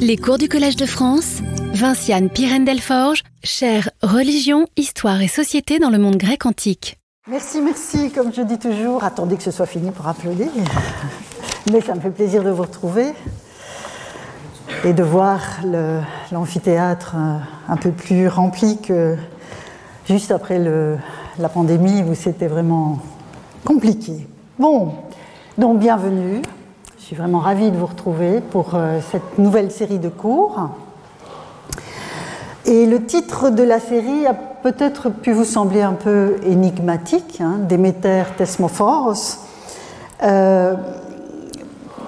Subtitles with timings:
[0.00, 1.40] Les cours du Collège de France,
[1.72, 6.98] Vinciane Pirène Delforge, chère Religion, Histoire et Société dans le monde grec antique.
[7.28, 10.48] Merci, merci, comme je dis toujours, attendez que ce soit fini pour applaudir.
[11.72, 13.12] Mais ça me fait plaisir de vous retrouver
[14.84, 15.40] et de voir
[16.32, 17.16] l'amphithéâtre
[17.68, 19.16] un peu plus rempli que
[20.06, 20.58] juste après
[21.38, 23.00] la pandémie où c'était vraiment
[23.64, 24.26] compliqué.
[24.58, 24.94] Bon,
[25.56, 26.42] donc bienvenue.
[27.08, 30.68] Suis vraiment ravie de vous retrouver pour euh, cette nouvelle série de cours.
[32.66, 37.60] Et le titre de la série a peut-être pu vous sembler un peu énigmatique, hein,
[37.60, 39.38] Déméter Thesmophoros.
[40.22, 40.74] Euh,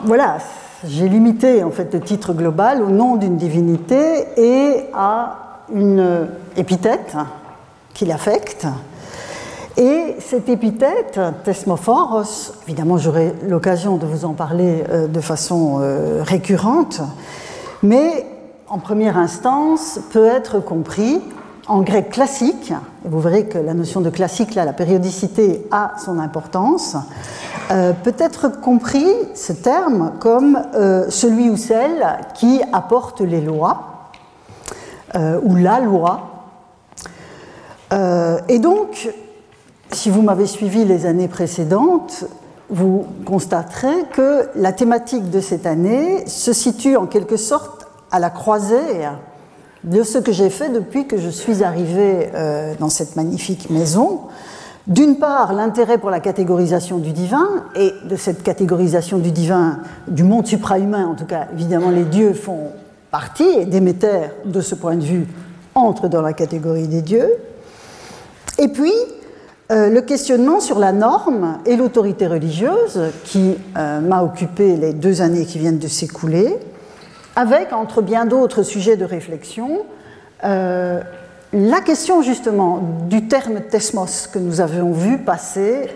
[0.05, 0.37] voilà,
[0.85, 7.17] j'ai limité en fait le titre global au nom d'une divinité et à une épithète
[7.95, 8.67] qui l'affecte.
[9.81, 16.23] Et cette épithète, Thesmophoros, évidemment j'aurai l'occasion de vous en parler euh, de façon euh,
[16.23, 17.01] récurrente,
[17.83, 18.27] mais
[18.69, 21.23] en première instance peut être compris
[21.67, 22.75] en grec classique,
[23.07, 26.97] et vous verrez que la notion de classique, là, la périodicité a son importance,
[27.71, 30.61] euh, peut être compris, ce terme, comme
[31.09, 34.11] celui ou celle qui apporte les lois,
[35.43, 36.21] ou la loi.
[38.49, 39.09] et donc,
[39.93, 42.25] si vous m'avez suivi les années précédentes,
[42.69, 48.31] vous constaterez que la thématique de cette année se situe en quelque sorte à la
[48.31, 49.07] croisée
[49.85, 54.21] de ce que j'ai fait depuis que je suis arrivée euh, dans cette magnifique maison.
[54.87, 60.23] D'une part, l'intérêt pour la catégorisation du divin, et de cette catégorisation du divin, du
[60.23, 62.69] monde suprahumain, en tout cas, évidemment, les dieux font
[63.11, 65.27] partie, et Déméter, de ce point de vue,
[65.75, 67.31] entre dans la catégorie des dieux.
[68.59, 68.93] Et puis,
[69.71, 75.23] euh, le questionnement sur la norme et l'autorité religieuse qui euh, m'a occupé les deux
[75.23, 76.57] années qui viennent de s'écouler,
[77.37, 79.83] avec, entre bien d'autres sujets de réflexion,
[80.43, 81.01] euh,
[81.53, 85.91] la question justement du terme thesmos que nous avions vu passer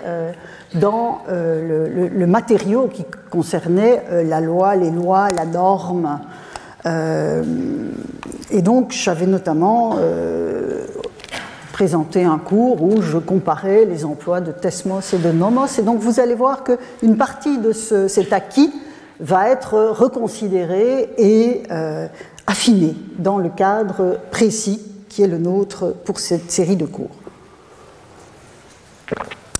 [0.74, 6.18] dans le, matériau qui concernait la loi, les lois, la norme.
[8.50, 9.96] et donc j'avais notamment
[11.74, 15.66] présenté un cours où je comparais les emplois de Tesmos et de Nomos.
[15.76, 18.72] Et donc vous allez voir qu'une partie de cet acquis
[19.18, 22.06] va être reconsidérée et euh,
[22.46, 27.16] affinée dans le cadre précis qui est le nôtre pour cette série de cours.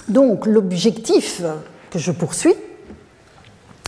[0.07, 1.43] Donc l'objectif
[1.91, 2.55] que je poursuis,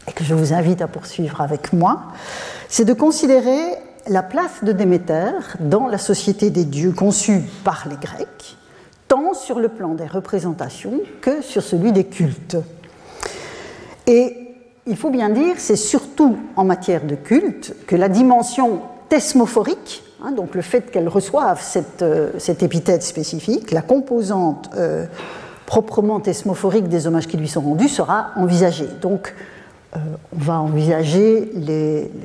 [0.09, 2.03] et que je vous invite à poursuivre avec moi,
[2.69, 5.31] c'est de considérer la place de Déméter
[5.61, 8.56] dans la société des dieux conçue par les Grecs,
[9.09, 12.56] tant sur le plan des représentations que sur celui des cultes.
[14.06, 14.37] Et
[14.87, 20.33] il faut bien dire, c'est surtout en matière de culte que la dimension thesmophorique, hein,
[20.33, 22.31] donc le fait qu'elle reçoive cette, euh,
[22.61, 25.06] épithète spécifique, la composante euh,
[25.66, 28.89] proprement thesmophorique des hommages qui lui sont rendus, sera envisagée.
[29.00, 29.34] Donc,
[29.95, 29.99] euh,
[30.37, 31.50] on va envisager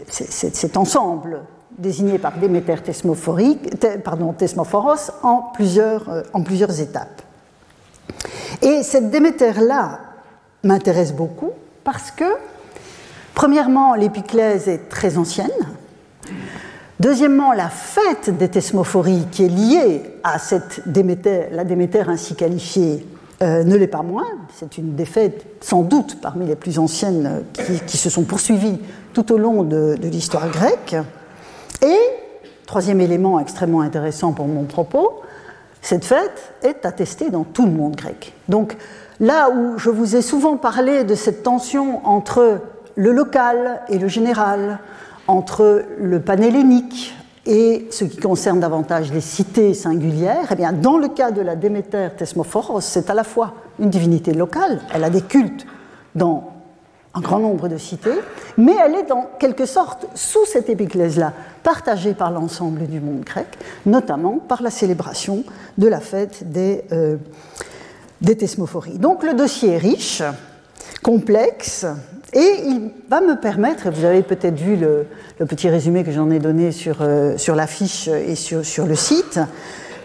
[0.08, 1.41] cet ensemble
[1.78, 3.56] désigné par Déméter Thesmophoros
[5.24, 7.22] en plusieurs, euh, en plusieurs étapes.
[8.62, 10.00] Et cette Déméter-là
[10.64, 11.52] m'intéresse beaucoup
[11.84, 12.26] parce que,
[13.34, 15.50] premièrement, l'épiclèse est très ancienne.
[17.00, 23.08] Deuxièmement, la fête des thesmophories qui est liée à cette Déméter, la Déméter ainsi qualifiée,
[23.42, 24.28] euh, ne l'est pas moins.
[24.53, 27.44] C'est une des fêtes sans doute parmi les plus anciennes
[27.88, 28.78] qui, se sont poursuivies
[29.14, 30.96] tout au long de l'histoire grecque.
[31.81, 31.97] Et,
[32.66, 35.22] troisième élément extrêmement intéressant pour mon propos,
[35.81, 38.34] cette fête est attestée dans tout le monde grec.
[38.50, 38.78] Donc
[39.19, 42.59] là où je vous ai souvent parlé de cette tension entre
[42.96, 44.80] le local et le général,
[45.28, 47.16] entre le panhellénique
[47.46, 51.56] et ce qui concerne davantage les cités singulières, eh bien, dans le cas de la
[51.56, 55.66] Déméter Thesmophoros, c'est à la fois une divinité locale, elle a des cultes
[56.14, 56.51] dans
[57.14, 58.20] un grand nombre de cités,
[58.58, 61.34] mais elle est en quelque sorte sous cette épiclèse-là,
[61.64, 63.47] partagée par l'ensemble du monde grec,
[63.85, 65.44] notamment par la célébration
[65.78, 67.18] de la fête des, euh,
[68.22, 68.97] des thesmophories.
[68.97, 70.24] Donc le dossier est riche,
[71.03, 71.85] complexe,
[72.34, 75.06] et il va me permettre, et vous avez peut-être vu le,
[75.46, 79.40] petit résumé que j'en ai donné sur, euh, sur l'affiche et sur, sur le site,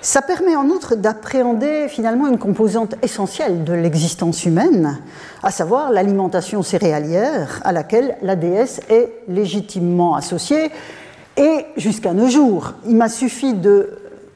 [0.07, 5.01] ça permet en outre d'appréhender finalement une composante essentielle de l'existence humaine,
[5.43, 10.71] à savoir l'alimentation céréalière à laquelle la déesse est légitimement associée.
[11.37, 13.53] Et jusqu'à nos jours, il m'a suffi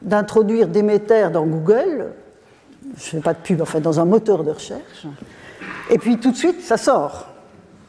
[0.03, 2.15] d'introduire Déméter dans Google,
[2.97, 5.07] je ne fais pas de pub, en fait, dans un moteur de recherche,
[5.89, 7.29] et puis tout de suite, ça sort.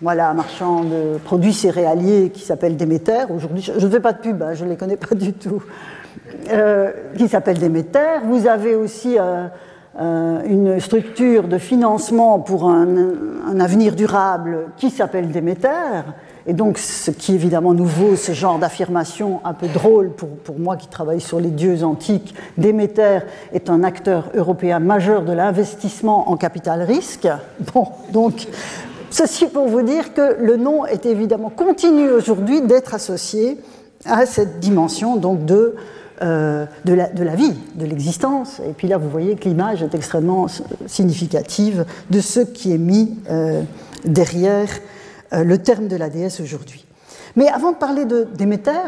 [0.04, 3.26] voilà, un marchand de produits céréaliers qui s'appelle Déméter.
[3.36, 5.64] Aujourd'hui, je ne fais pas de pub, hein, je ne les connais pas du tout.
[6.50, 8.20] Euh, qui s'appelle Déméter.
[8.26, 9.48] Vous avez aussi euh,
[10.00, 15.70] euh, une structure de financement pour un, avenir durable qui s'appelle Déméter.
[16.48, 20.58] Et donc, ce qui est évidemment nouveau, ce genre d'affirmation un peu drôle pour, pour,
[20.58, 23.20] moi qui travaille sur les dieux antiques, Déméter
[23.54, 27.28] est un acteur européen majeur de l'investissement en capital risque.
[27.74, 28.48] Bon, donc,
[29.12, 33.60] ceci pour vous dire que le nom est évidemment continue aujourd'hui d'être associé
[34.06, 35.76] à cette dimension donc de
[36.24, 38.62] euh, de, la, vie, de l'existence.
[38.70, 40.46] Et puis là, vous voyez que l'image est extrêmement
[40.86, 43.64] significative de ce qui est mis euh,
[44.06, 44.70] derrière
[45.34, 46.86] euh, le terme de la déesse aujourd'hui.
[47.36, 48.28] Mais avant de parler de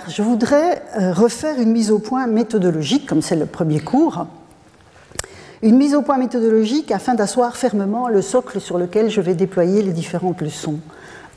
[0.09, 4.27] je voudrais refaire une mise au point méthodologique, comme c'est le premier cours.
[5.63, 9.81] Une mise au point méthodologique afin d'asseoir fermement le socle sur lequel je vais déployer
[9.81, 10.79] les différentes leçons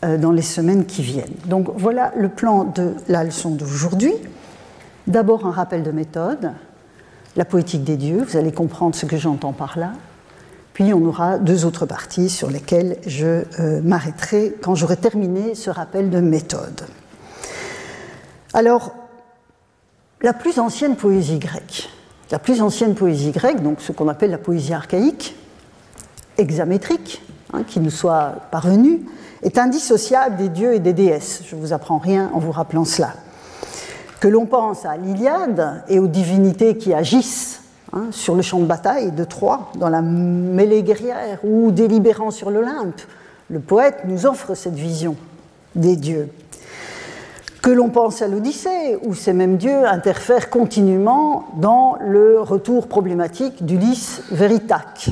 [0.02, 1.36] dans les semaines qui viennent.
[1.46, 4.12] Donc voilà le plan de la leçon d'aujourd'hui.
[5.06, 6.52] D'abord un rappel de méthode,
[7.36, 9.92] la poétique des dieux, vous allez comprendre ce que j'entends par là.
[10.72, 15.70] Puis on aura deux autres parties sur lesquelles je euh, m'arrêterai quand j'aurai terminé ce
[15.70, 16.82] rappel de méthode.
[18.52, 18.94] Alors,
[20.22, 21.88] la plus ancienne poésie grecque,
[22.32, 25.36] la plus ancienne poésie grecque, donc ce qu'on appelle la poésie archaïque,
[26.36, 27.22] hexamétrique,
[27.52, 29.02] hein, qui nous soit parvenue,
[29.42, 31.42] est indissociable des dieux et des déesses.
[31.48, 33.14] Je ne vous apprends rien en vous rappelant cela
[34.20, 38.64] que l'on pense à l'Iliade et aux divinités qui agissent hein, sur le champ de
[38.64, 43.00] bataille de Troie, dans la mêlée guerrière, ou délibérant sur l'Olympe,
[43.50, 45.16] le poète nous offre cette vision
[45.74, 46.28] des dieux.
[47.62, 53.66] Que l'on pense à l'Odyssée, où ces mêmes dieux interfèrent continuellement dans le retour problématique
[53.66, 55.08] d'Ulysse Véritac.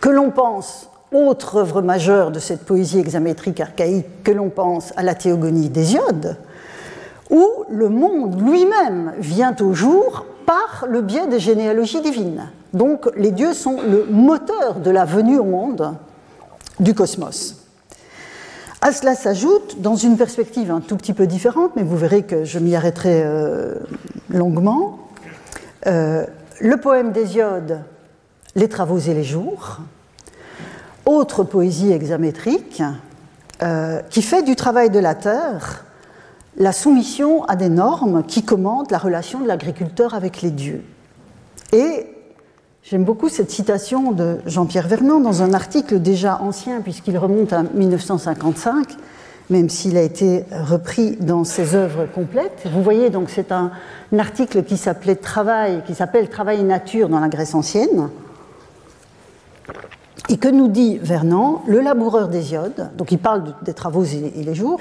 [0.00, 5.02] Que l'on pense, autre œuvre majeure de cette poésie hexamétrique archaïque, que l'on pense à
[5.02, 6.38] la théogonie d'Hésiode,
[7.30, 12.48] où le monde lui-même vient au jour par le biais des généalogies divines.
[12.72, 15.94] Donc les dieux sont le moteur de la venue au monde
[16.80, 17.56] du cosmos.
[18.80, 22.44] À cela s'ajoute, dans une perspective un tout petit peu différente, mais vous verrez que
[22.44, 23.74] je m'y arrêterai euh,
[24.30, 24.98] longuement,
[25.86, 26.24] euh,
[26.60, 27.80] le poème d'Hésiode,
[28.54, 29.78] Les travaux et les jours,
[31.06, 32.82] autre poésie hexamétrique,
[33.62, 35.84] euh, qui fait du travail de la terre
[36.58, 40.82] la soumission à des normes qui commandent la relation de l'agriculteur avec les dieux.
[41.72, 42.06] Et
[42.82, 47.62] j'aime beaucoup cette citation de Jean-Pierre Vernon dans un article déjà ancien puisqu'il remonte à
[47.62, 48.96] 1955,
[49.50, 52.66] même s'il a été repris dans ses œuvres complètes.
[52.72, 53.70] Vous voyez donc c'est un,
[54.18, 58.08] article qui s'appelait Travail, qui s'appelle Travail et nature dans la Grèce ancienne.
[60.28, 64.54] Et que nous dit Vernon Le laboureur d'Hésiode, donc il parle des travaux et les
[64.54, 64.78] jours,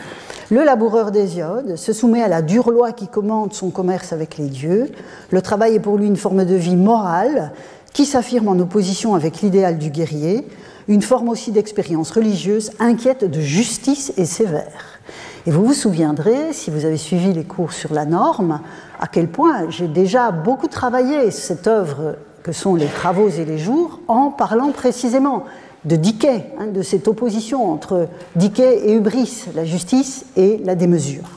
[0.49, 4.47] le laboureur d'Hésiode se soumet à la dure loi qui commande son commerce avec les
[4.47, 4.91] dieux.
[5.31, 7.53] Le travail est pour lui une forme de vie morale
[7.93, 10.47] qui s'affirme en opposition avec l'idéal du guerrier,
[10.87, 14.99] une forme aussi d'expérience religieuse inquiète de justice et sévère.
[15.45, 18.59] Et vous vous souviendrez, si vous avez suivi les cours sur la norme,
[18.99, 23.57] à quel point j'ai déjà beaucoup travaillé cette œuvre que sont les travaux et les
[23.57, 25.43] jours, en parlant précisément
[25.83, 28.07] de Dickey, hein, de cette opposition entre
[28.37, 31.29] Dickey et Hubris, la justice et la démesure.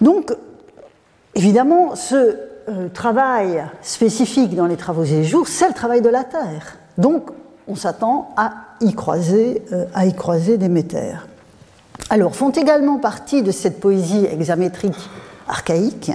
[0.00, 0.34] Donc,
[1.36, 6.08] évidemment, ce euh, travail spécifique dans les travaux et les jours, c'est le travail de
[6.08, 6.78] la terre.
[6.98, 7.30] Donc,
[7.68, 10.58] on s'attend à y croiser, euh, à y croiser.
[12.10, 15.08] Alors, font également partie de cette poésie hexamétrique
[15.46, 16.10] archaïque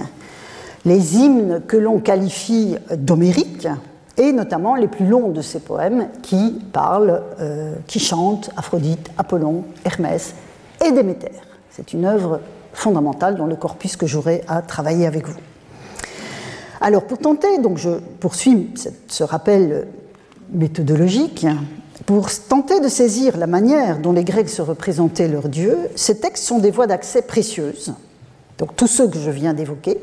[0.86, 3.68] les hymnes que l'on qualifie d'homériques,
[4.16, 9.64] et notamment les plus longs de ces poèmes qui parlent, euh, qui chantent Aphrodite, Apollon,
[9.84, 10.34] Hermès
[10.82, 11.32] et Déméter.
[11.70, 12.40] C'est une œuvre
[12.72, 15.36] fondamentale dans le corpus que j'aurai à travailler avec vous.
[16.80, 17.90] Alors pour tenter, donc je
[18.20, 18.70] poursuis
[19.08, 19.88] ce rappel
[20.52, 21.46] méthodologique,
[22.06, 26.44] pour tenter de saisir la manière dont les Grecs se représentaient leurs dieux, ces textes
[26.44, 27.92] sont des voies d'accès précieuses.
[28.58, 29.98] Donc tous ceux que je viens d'évoquer,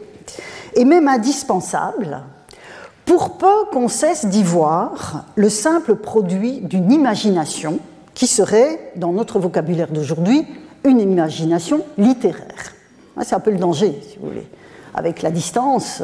[0.75, 2.23] et même indispensable
[3.05, 7.79] pour peu qu'on cesse d'y voir le simple produit d'une imagination
[8.13, 10.45] qui serait, dans notre vocabulaire d'aujourd'hui,
[10.85, 12.73] une imagination littéraire.
[13.23, 14.47] C'est un peu le danger, si vous voulez.
[14.93, 16.01] Avec la distance,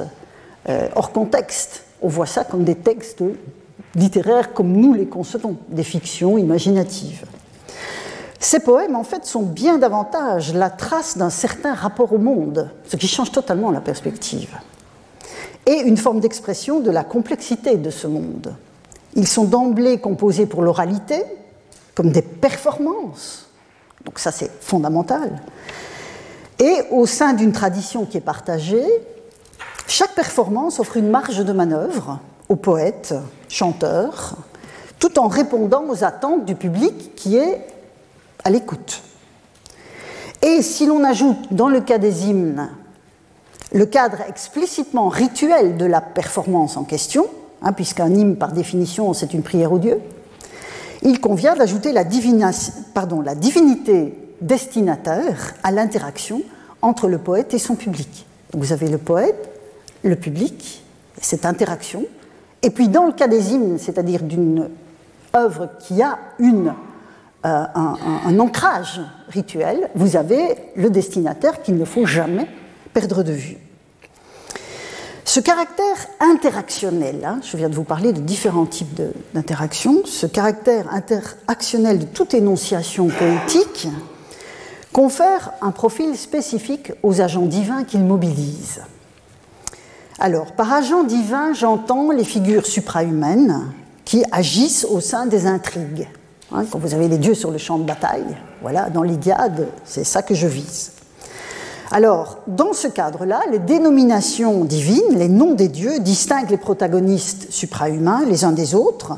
[0.68, 3.24] euh, hors contexte, on voit ça comme des textes
[3.96, 7.26] littéraires comme nous les concevons, des fictions imaginatives.
[8.40, 12.96] Ces poèmes, en fait, sont bien davantage la trace d'un certain rapport au monde, ce
[12.96, 14.58] qui change totalement la perspective,
[15.66, 18.56] et une forme d'expression de la complexité de ce monde.
[19.16, 21.22] Ils sont d'emblée composés pour l'oralité,
[21.96, 23.48] comme des performances.
[24.06, 25.42] Donc ça, c'est fondamental.
[26.60, 28.86] Et au sein d'une tradition qui est partagée,
[29.88, 33.14] chaque performance offre une marge de manœuvre aux poètes,
[33.50, 34.36] chanteurs,
[34.98, 37.66] tout en répondant aux attentes du public qui est
[38.50, 39.02] l'écoute.
[40.42, 42.70] Et si l'on ajoute dans le cas des hymnes
[43.72, 47.28] le cadre explicitement rituel de la performance en question,
[47.62, 50.00] hein, puisqu'un hymne par définition c'est une prière au Dieu,
[51.04, 56.42] il convient d'ajouter la divinité destinataire à l'interaction
[56.82, 58.26] entre le poète et son public.
[58.54, 59.50] vous avez le poète,
[60.04, 60.84] le public,
[61.22, 62.06] cette interaction,
[62.62, 64.70] et puis dans le cas des hymnes, c'est-à-dire d'une
[65.36, 66.74] œuvre qui a une,
[67.46, 72.48] euh, un, ancrage rituel, vous avez le destinataire qu'il ne faut jamais
[72.94, 73.58] perdre de vue.
[75.24, 79.02] Ce caractère interactionnel, hein, je viens de vous parler de différents types
[79.34, 83.88] d'interactions, ce caractère interactionnel de toute énonciation poétique
[84.92, 88.82] confère un profil spécifique aux agents divins qu'il mobilise.
[90.20, 93.72] Alors, par agent divin, j'entends les figures suprahumaines
[94.04, 96.10] qui agissent au sein des intrigues.
[96.52, 100.04] Hein, quand vous avez les dieux sur le champ de bataille, voilà, dans l'Iliade, c'est
[100.04, 100.92] ça que je vise.
[101.92, 108.26] Alors, dans ce cadre-là, les dénominations divines, les noms des dieux, distinguent les protagonistes suprahumains
[108.26, 109.18] les uns des autres.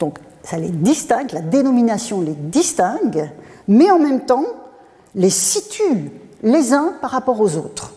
[0.00, 3.30] Donc, ça les distingue, la dénomination les distingue,
[3.68, 4.44] mais en même temps
[5.14, 6.10] les situe
[6.42, 7.94] les uns par rapport aux autres.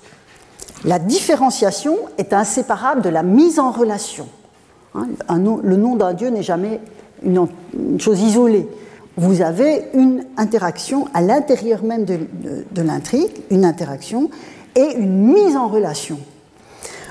[0.85, 4.27] La différenciation est inséparable de la mise en relation.
[4.95, 5.07] Hein,
[5.63, 6.79] le nom d'un dieu n'est jamais
[7.27, 8.67] une, chose isolée.
[9.17, 14.29] Vous avez une interaction à l'intérieur même de, l'intrigue, une interaction
[14.75, 16.19] et une mise en relation.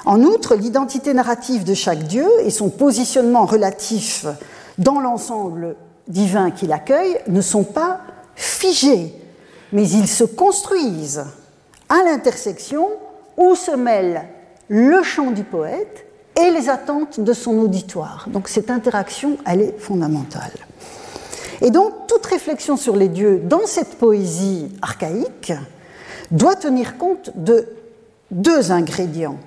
[0.05, 4.27] En outre, l'identité narrative de chaque dieu et son positionnement relatif
[4.79, 5.75] dans l'ensemble
[6.07, 8.01] divin qu'il accueille ne sont pas
[8.37, 9.13] figés,
[9.73, 11.25] mais ils se construisent
[11.89, 12.89] à l'intersection
[13.37, 14.23] où se mêle
[14.69, 16.06] le chant du poète
[16.37, 18.27] et les attentes de son auditoire.
[18.29, 20.53] Donc cette interaction, elle est fondamentale.
[21.63, 25.53] Et donc toute réflexion sur les dieux dans cette poésie archaïque
[26.31, 27.69] doit tenir compte de
[28.31, 29.39] deux ingrédients.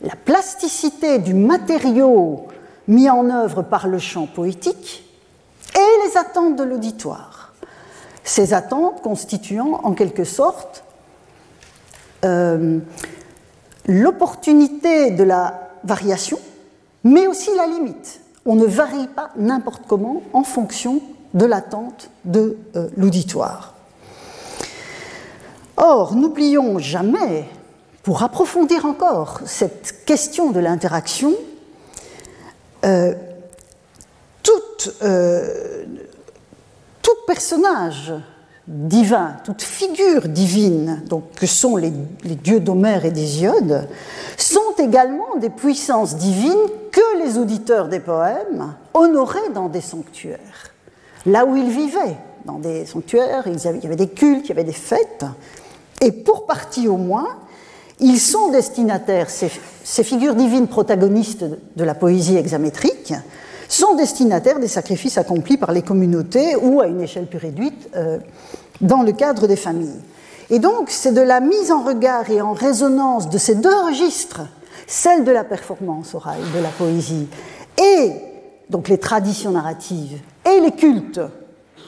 [0.00, 2.46] La plasticité du matériau
[2.88, 5.04] mis en œuvre par le chant poétique
[5.74, 7.52] et les attentes de l'auditoire.
[8.22, 10.84] Ces attentes constituant en quelque sorte
[12.24, 12.78] euh,
[13.86, 16.38] l'opportunité de la variation,
[17.04, 18.20] mais aussi la limite.
[18.46, 21.00] On ne varie pas n'importe comment en fonction
[21.34, 23.74] de l'attente de euh, l'auditoire.
[25.76, 27.48] Or, n'oublions jamais,
[28.02, 31.34] pour approfondir encore cette question de l'interaction,
[32.84, 33.14] euh,
[35.02, 35.84] euh,
[37.02, 38.12] tout personnage
[38.66, 41.92] divin, toute figure divine, donc que sont les,
[42.22, 43.88] dieux d'Homère et d'Hésiode,
[44.36, 46.52] sont également des puissances divines
[46.90, 50.72] que les auditeurs des poèmes honoraient dans des sanctuaires,
[51.26, 52.16] là où ils vivaient.
[52.44, 55.24] Dans des sanctuaires, il y avait des cultes, il y avait des fêtes,
[56.00, 57.28] et pour partie au moins,
[58.00, 59.48] ils sont destinataires, ces,
[60.04, 61.44] figures divines protagonistes
[61.76, 63.14] de la poésie hexamétrique,
[63.74, 68.18] sont destinataires des sacrifices accomplis par les communautés ou, à une échelle plus réduite, euh,
[68.80, 70.00] dans le cadre des familles.
[70.50, 74.42] Et donc, c'est de la mise en regard et en résonance de ces deux registres,
[74.86, 77.28] celle de la performance orale, de la poésie,
[77.78, 78.12] et
[78.70, 81.20] donc les traditions narratives et les cultes,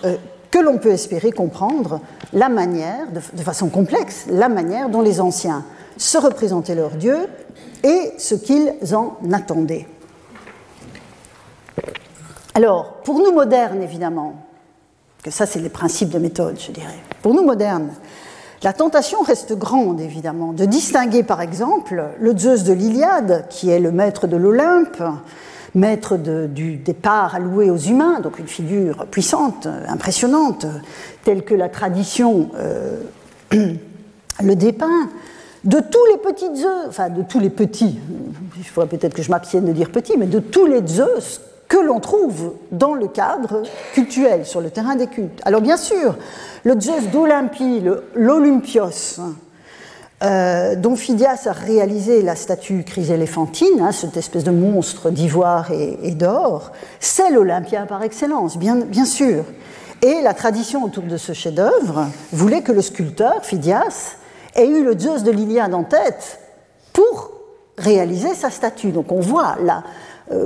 [0.05, 0.17] euh,
[0.51, 2.01] que l'on peut espérer comprendre
[2.33, 5.65] la manière, de, façon complexe, la manière dont les anciens
[5.99, 7.17] se représentaient leur Dieu
[7.83, 9.87] et ce qu'ils en attendaient.
[12.55, 14.35] Alors, pour nous modernes, évidemment,
[15.23, 17.91] que ça c'est les principes de méthode, je dirais, pour nous modernes,
[18.63, 23.79] la tentation reste grande, évidemment, de distinguer par exemple le Zeus de l'Iliade, qui est
[23.79, 25.03] le maître de l'Olympe,
[25.75, 30.67] maître du départ alloué aux humains, donc une figure puissante, impressionnante,
[31.23, 33.03] telle que la tradition euh,
[33.53, 35.11] le dépeint,
[35.65, 37.99] de tous les petits Zeus, enfin de tous les petits,
[38.57, 41.79] il faudrait peut-être que je m'abstienne de dire petits, mais de tous les Zeus que
[41.79, 45.41] l'on trouve dans le cadre cultuel, sur le terrain des cultes.
[45.45, 46.17] Alors bien sûr,
[46.65, 47.83] le Zeus d'Olympie,
[48.15, 49.21] l'Olympios,
[50.23, 56.13] euh, dont Phidias a réalisé la statue chryséléphantine, hein, cette espèce de monstre d'ivoire et,
[56.13, 59.45] d'or, c'est l'Olympien par excellence, bien, sûr.
[60.03, 64.17] Et la tradition autour de ce chef-d'œuvre voulait que le sculpteur, Phidias,
[64.55, 66.39] ait eu le Zeus de l'Iliade en tête
[66.95, 67.33] pour
[67.77, 68.93] réaliser sa statue.
[68.93, 69.83] Donc on voit là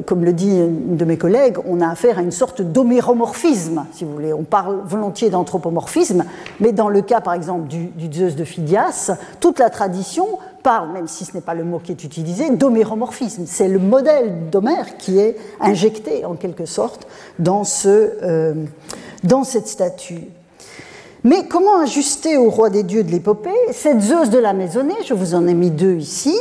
[0.06, 4.04] comme le dit une de mes collègues, on a affaire à une sorte d'homéromorphisme, si
[4.04, 4.32] vous voulez.
[4.32, 6.25] On parle volontiers d'anthropomorphisme,
[6.60, 10.26] mais dans le cas, par exemple, du, du Zeus de Phidias, toute la tradition
[10.62, 13.44] parle, même si ce n'est pas le mot qui est utilisé, d'homéromorphisme.
[13.46, 17.06] C'est le modèle d'Homère qui est injecté, en quelque sorte,
[17.38, 18.54] dans, ce, euh,
[19.25, 20.25] dans cette statue.
[21.25, 23.50] Mais comment ajuster au roi des dieux de l'épopée?
[23.72, 26.34] Cette Zeus de la maisonnée Je vous en ai mis deux ici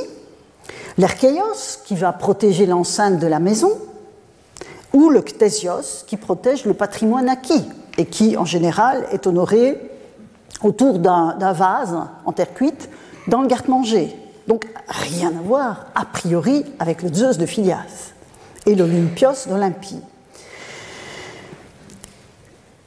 [1.00, 3.72] l'Archéos, qui va protéger l'enceinte de la maison,
[4.94, 7.63] ou le Ctésios, qui protège le patrimoine acquis
[7.98, 9.79] et qui, en général, est honoré
[10.62, 12.89] autour d'un vase en terre cuite
[13.27, 14.13] dans le garde-manger.
[14.48, 18.13] Donc, rien à voir, a priori, avec le Zeus de Phidias
[18.65, 20.01] et l'Olympios d'Olympie.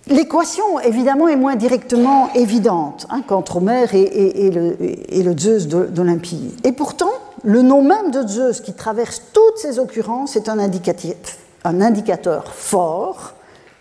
[0.09, 6.55] L'équation, évidemment, est moins directement évidente hein, qu'entre Homère et, et le Zeus d'Olympie.
[6.65, 7.13] Et pourtant,
[7.45, 13.35] le nom même de Zeus qui traverse toutes ces occurrences est un, un indicateur fort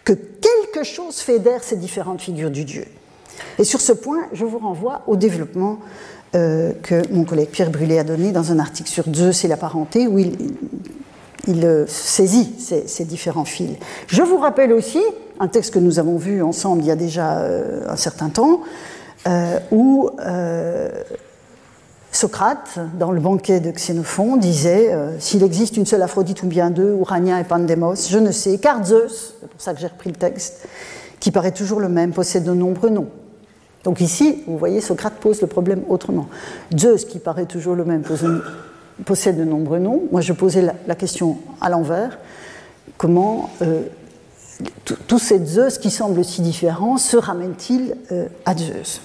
[0.03, 2.86] que quelque chose fédère ces différentes figures du Dieu.
[3.60, 5.80] Et sur ce point, je vous renvoie au développement
[6.34, 9.58] euh, que mon collègue Pierre Brûlé a donné dans un article sur Zeus et la
[9.58, 10.36] parenté, où il,
[11.65, 13.77] euh, saisit ces, ces, différents fils.
[14.08, 15.01] Je vous rappelle aussi
[15.39, 18.62] un texte que nous avons vu ensemble il y a déjà euh, un certain temps,
[19.72, 20.10] où
[22.12, 26.70] Socrate, dans le banquet de Xénophon, disait euh, S'il existe une seule Aphrodite ou bien
[26.70, 30.10] deux, Urania et Pandemos, je ne sais, car Zeus, c'est pour ça que j'ai repris
[30.10, 30.68] le texte,
[31.22, 33.08] qui paraît toujours le même, possède de nombreux noms.
[33.86, 36.27] Donc ici, vous voyez, Socrate pose le problème autrement.
[36.77, 38.03] Zeus, qui paraît toujours le même,
[39.06, 40.03] possède de nombreux noms.
[40.12, 42.20] Moi, je posais la, question à l'envers
[42.98, 43.84] comment euh,
[45.08, 49.01] tous ces Zeus qui semblent si différents se ramènent-ils euh, à Zeus?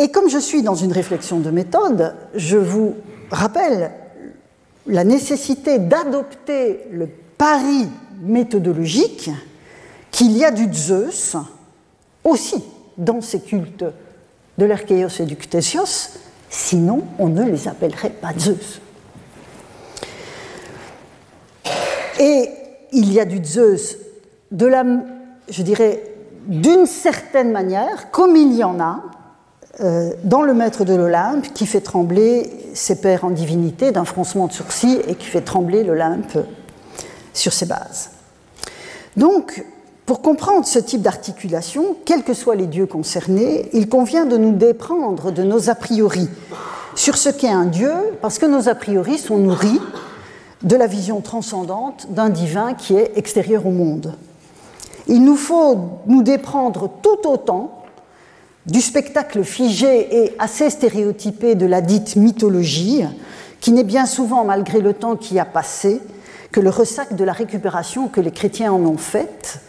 [0.00, 2.94] Et comme je suis dans une réflexion de méthode, je vous
[3.30, 3.90] rappelle
[4.86, 7.86] la nécessité d'adopter le pari
[8.22, 9.30] méthodologique
[10.10, 11.36] qu'il y a du Zeus
[12.24, 12.64] aussi
[12.96, 13.84] dans ces cultes
[14.56, 16.16] de l'Archéos et du Ctésios,
[16.48, 18.80] sinon on ne les appellerait pas Zeus.
[22.18, 22.48] Et
[22.92, 23.98] il y a du Zeus
[24.50, 26.02] je dirais,
[26.46, 29.02] d'une certaine manière, comme il y en a
[29.82, 34.46] euh, dans le maître de l'Olympe qui fait trembler ses pères en divinité d'un froncement
[34.46, 36.38] de sourcils et qui fait trembler l'Olympe
[37.32, 38.10] sur ses bases.
[39.16, 39.64] Donc,
[40.06, 44.52] pour comprendre ce type d'articulation, quels que soient les dieux concernés, il convient de nous
[44.52, 46.28] déprendre de nos a priori
[46.94, 49.80] sur ce qu'est un dieu, parce que nos a priori sont nourris
[50.62, 54.14] de la vision transcendante d'un divin qui est extérieur au monde.
[55.06, 57.79] Il nous faut nous déprendre tout autant
[58.66, 63.04] du spectacle figé et assez stéréotypé de la dite mythologie,
[63.60, 66.00] qui n'est bien souvent, malgré le temps qui a passé,
[66.52, 69.60] que le ressac de la récupération que les chrétiens en ont faite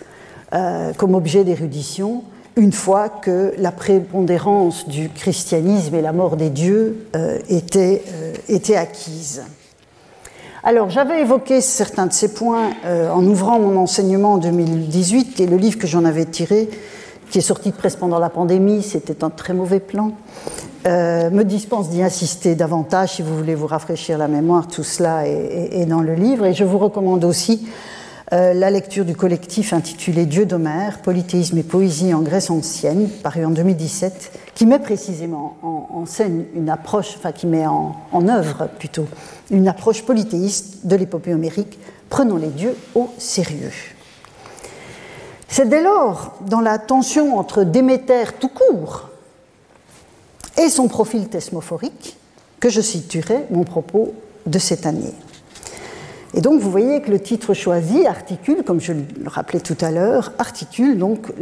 [0.54, 2.24] euh, comme objet d'érudition,
[2.58, 8.76] une fois que la prépondérance du christianisme et la mort des dieux euh, euh, étaient,
[8.76, 9.44] acquises.
[10.64, 15.58] Alors, j'avais évoqué certains de ces points en ouvrant mon enseignement en 2018 et le
[15.58, 16.70] livre que j'en avais tiré
[17.32, 20.12] qui est sorti de presse pendant la pandémie, c'était un très mauvais plan,
[20.86, 24.68] euh, me dispense d'y insister davantage si vous voulez vous rafraîchir la mémoire.
[24.68, 26.46] Tout cela est, dans le livre.
[26.46, 27.68] Et je vous recommande aussi
[28.34, 33.46] euh, la lecture du collectif intitulé Dieu d'Homère, Polythéisme et poésie en Grèce ancienne, paru
[33.46, 39.06] en 2017, qui met précisément en, scène une approche, enfin qui met en, œuvre plutôt,
[39.52, 41.80] une approche polythéiste de l'épopée homérique.
[42.10, 43.72] Prenons les dieux au sérieux.
[45.52, 49.10] C'est dès lors, dans la tension entre Déméter tout court
[50.58, 52.18] et son profil thesmophorique,
[52.62, 54.14] que je situerai mon propos
[54.46, 55.14] de cette année.
[56.34, 59.92] Et donc vous voyez que le titre choisi articule, comme je le rappelais tout à
[59.92, 61.34] l'heure, articule donc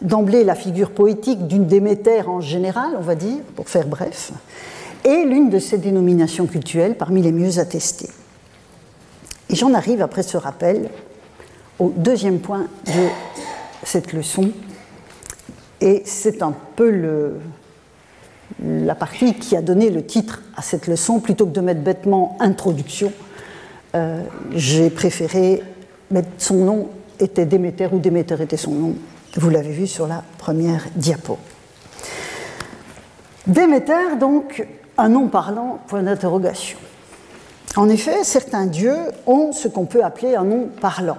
[0.00, 4.32] d'emblée la figure poétique d'une Déméter en général, on va dire, pour faire bref,
[5.04, 8.10] et l'une de ses dénominations cultuelles parmi les mieux attestées.
[9.50, 10.90] Et j'en arrive après ce rappel
[11.82, 13.08] au deuxième point de
[13.82, 14.50] cette leçon.
[15.80, 17.32] Et c'est un peu
[18.62, 21.18] la partie qui a donné le titre à cette leçon.
[21.18, 23.12] Plutôt que de mettre bêtement introduction,
[23.96, 24.22] euh,
[24.54, 25.60] j'ai préféré
[26.12, 28.94] mettre son nom était Déméter ou Déméter était son nom.
[29.36, 31.36] Vous l'avez vu sur la première diapo.
[33.46, 34.64] Déméter, donc,
[34.98, 36.78] un nom parlant, point d'interrogation.
[37.74, 41.18] En effet, certains dieux ont ce qu'on peut appeler un nom parlant.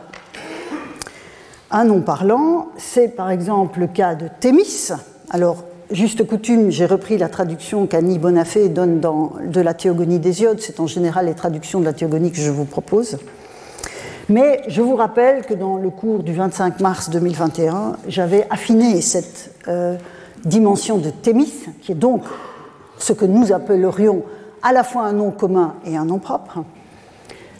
[1.75, 4.91] Un nom parlant, c'est par exemple le cas de Thémis.
[5.31, 10.59] Alors, juste coutume, j'ai repris la traduction qu'Annie Bonafé donne dans, de la théogonie d'Hésiode.
[10.61, 13.17] C'est en général les traductions de la théogonie que je vous propose.
[14.29, 19.55] Mais je vous rappelle que dans le cours du 25 mars 2021, j'avais affiné cette
[19.67, 19.97] euh,
[20.45, 22.21] dimension de Thémis, qui est donc
[22.99, 24.21] ce que nous appellerions
[24.61, 26.59] à la fois un nom commun et un nom propre.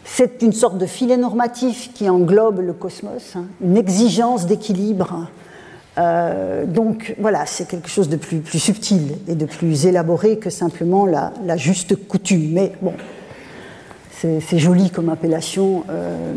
[0.04, 5.28] C'est une sorte de filet normatif qui englobe le cosmos, hein, une exigence d'équilibre.
[5.96, 11.06] Euh, donc voilà, c'est quelque chose de plus, subtil et de plus élaboré que simplement
[11.06, 12.52] la, juste coutume.
[12.52, 12.92] Mais bon,
[14.10, 16.34] c'est joli comme appellation euh,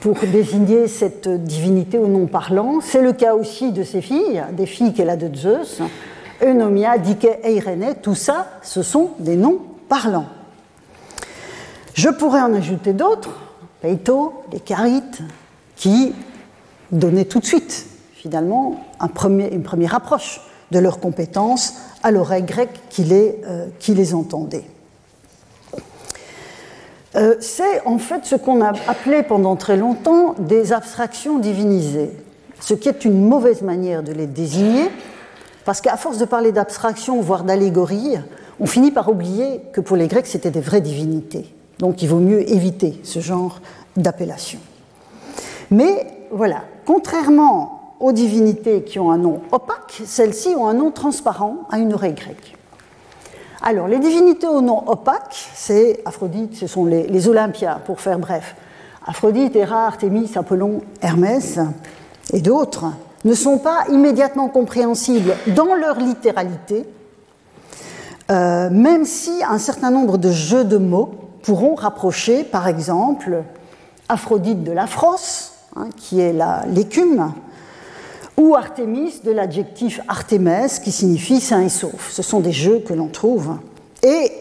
[0.00, 2.80] pour désigner cette divinité au nom parlant.
[2.80, 5.82] C'est le cas aussi de ses filles, des filles qu'elle a de Zeus,
[6.42, 10.26] Eunomia, Dike et Irénée, tout ça, ce sont des noms parlants.
[11.94, 13.38] Je pourrais en ajouter d'autres,
[13.82, 15.20] Peito, les Carites,
[15.76, 16.14] qui
[16.90, 23.04] donnaient tout de suite, finalement, une première approche de leurs compétences à l'oreille grecque qui
[23.04, 24.64] les, euh, entendait.
[27.14, 32.10] Euh, c'est en fait ce qu'on a appelé pendant très longtemps des abstractions divinisées,
[32.58, 34.88] ce qui est une mauvaise manière de les désigner,
[35.66, 38.16] parce qu'à force de parler d'abstraction, voire d'allégorie,
[38.60, 41.54] on finit par oublier que pour les Grecs, c'était des vraies divinités.
[41.78, 43.60] Donc il vaut mieux éviter ce genre
[43.96, 44.58] d'appellation.
[45.70, 51.68] Mais voilà, contrairement aux divinités qui ont un nom opaque, celles-ci ont un nom transparent
[51.70, 52.56] à une oreille grecque.
[53.62, 58.18] Alors, les divinités au nom opaque, c'est Aphrodite, ce sont les, les Olympias, pour faire
[58.18, 58.56] bref.
[59.06, 61.60] Aphrodite, Héra, Artémis, Apollon, Hermès
[62.32, 62.86] et d'autres
[63.24, 66.84] ne sont pas immédiatement compréhensibles dans leur littéralité,
[68.30, 73.42] euh, même si un certain nombre de jeux de mots pourront rapprocher, par exemple,
[74.08, 76.34] Aphrodite de l'Aphros, hein, qui est
[76.68, 77.32] l'écume,
[78.36, 82.10] ou Artémis de l'adjectif Artémès qui signifie sain et sauf.
[82.10, 83.56] Ce sont des jeux que l'on trouve.
[84.02, 84.32] Et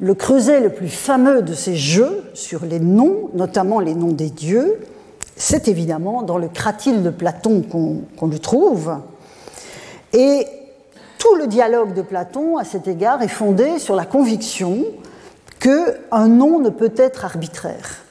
[0.00, 4.30] le creuset le plus fameux de ces jeux sur les noms, notamment les noms des
[4.30, 4.80] dieux,
[5.36, 8.96] c'est évidemment dans le cratyle de Platon qu'on le trouve.
[10.12, 10.46] Et
[11.18, 14.84] tout le dialogue de Platon, à cet égard, est fondé sur la conviction
[15.62, 18.02] qu'un nom ne peut être arbitraire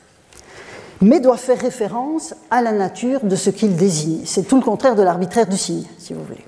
[1.02, 4.22] mais doit faire référence à la nature de ce qu'il désigne.
[4.26, 6.46] C'est tout le contraire de l'arbitraire du signe, si vous voulez.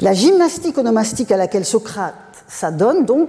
[0.00, 2.14] La gymnastique onomastique à laquelle Socrate
[2.46, 3.28] s'adonne, donc,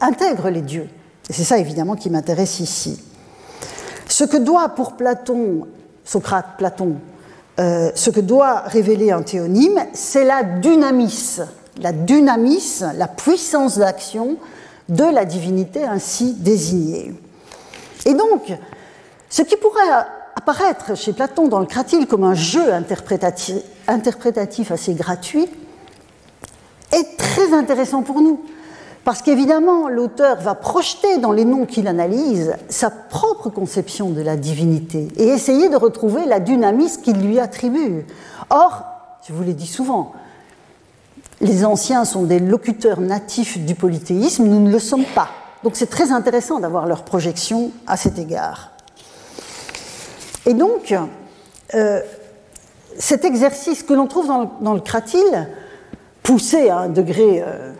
[0.00, 0.88] intègre les dieux.
[1.28, 3.02] Et c'est ça, évidemment, qui m'intéresse ici.
[4.06, 5.66] Ce que doit pour Platon,
[6.04, 6.96] Socrate, Platon,
[7.58, 11.38] euh, ce que doit révéler un théonyme, c'est la dynamis,
[11.80, 14.36] la dynamis, la puissance d'action
[14.90, 17.14] de la divinité ainsi désignée.
[18.04, 18.52] Et donc,
[19.28, 19.80] ce qui pourrait
[20.36, 25.48] apparaître chez Platon dans le Cratyle comme un jeu interprétatif, assez gratuit
[26.92, 28.40] est très intéressant pour nous.
[29.04, 34.36] Parce qu'évidemment, l'auteur va projeter dans les noms qu'il analyse sa propre conception de la
[34.36, 38.04] divinité et essayer de retrouver la dynamisme qu'il lui attribue.
[38.50, 38.84] Or,
[39.26, 40.12] je vous l'ai dit souvent,
[41.40, 45.28] les anciens sont des locuteurs natifs du polythéisme, nous ne le sommes pas.
[45.62, 48.70] Donc c'est très intéressant d'avoir leur projection à cet égard.
[50.46, 50.94] Et donc,
[51.74, 52.00] euh,
[52.98, 55.48] cet exercice que l'on trouve dans le, cratyle,
[56.22, 57.72] poussé à un degré euh,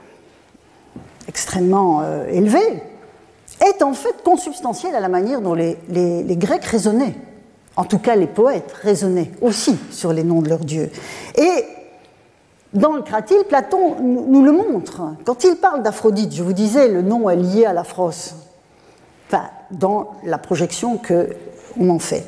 [1.28, 2.82] extrêmement euh, élevé,
[3.60, 5.76] est en fait consubstantiel à la manière dont les,
[6.36, 7.14] Grecs raisonnaient.
[7.76, 10.90] En tout cas, les poètes raisonnaient aussi sur les noms de leurs dieux.
[11.36, 11.64] Et
[12.72, 15.02] dans le cratyle, Platon nous le montre.
[15.24, 18.34] Quand il parle d'Aphrodite, je vous disais, le nom est lié à la frosse.
[19.26, 21.28] Enfin, dans la projection que
[21.78, 22.26] on en fait.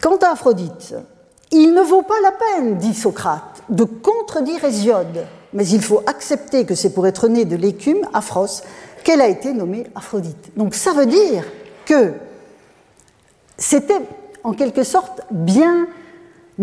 [0.00, 0.94] Quant à Aphrodite,
[1.52, 6.64] il ne vaut pas la peine, dit Socrate, de contredire Hésiode, mais il faut accepter
[6.64, 8.62] que c'est pour être née de l'écume, Aphros,
[9.04, 10.56] qu'elle a été nommée Aphrodite.
[10.56, 11.44] Donc ça veut dire
[11.86, 12.12] que
[13.58, 14.00] c'était
[14.42, 15.86] en quelque sorte bien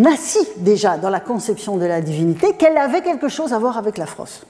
[0.05, 3.97] assis déjà dans la conception de la divinité, qu'elle avait quelque chose à voir avec
[3.97, 4.43] l'Aphros.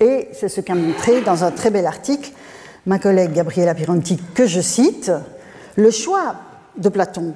[0.00, 2.32] Et c'est ce qu'a montré dans un très bel article
[2.86, 5.12] ma collègue Gabriela Pironti, que je cite,
[5.76, 6.36] le choix
[6.76, 7.34] de Platon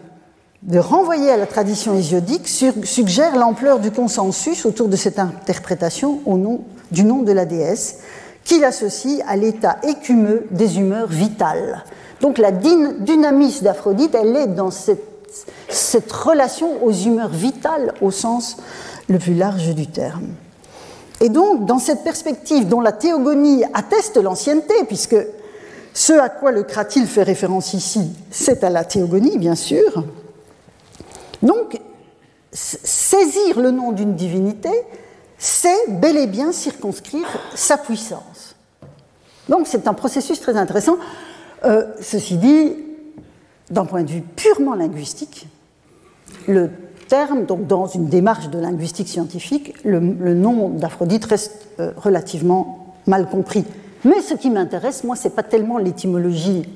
[0.63, 6.21] de renvoyer à la tradition hésiodique suggère l'ampleur du consensus autour de cette interprétation
[6.93, 7.99] du nom de la déesse,
[8.45, 11.85] qu'il associe à l'état écumeux des humeurs vitales.
[12.21, 15.12] Donc la dynamis d'Aphrodite, elle est dans cette,
[15.69, 18.57] cette relation aux humeurs vitales au sens
[19.09, 20.29] le plus large du terme.
[21.21, 25.17] Et donc, dans cette perspective dont la théogonie atteste l'ancienneté, puisque
[25.95, 30.05] ce à quoi le cratyle fait référence ici, c'est à la théogonie, bien sûr.
[31.43, 31.81] Donc,
[32.53, 34.71] saisir le nom d'une divinité,
[35.39, 38.57] c'est bel et bien circonscrire sa puissance.
[39.49, 40.97] Donc, c'est un processus très intéressant.
[41.65, 42.75] Euh, ceci dit,
[43.73, 45.49] d'un point de vue purement linguistique,
[46.47, 46.71] le
[47.09, 53.29] terme, donc dans une démarche de linguistique scientifique, le, nom d'Aphrodite reste euh, relativement mal
[53.29, 53.65] compris.
[54.05, 56.69] Mais ce qui m'intéresse, moi, ce n'est pas tellement l'étymologie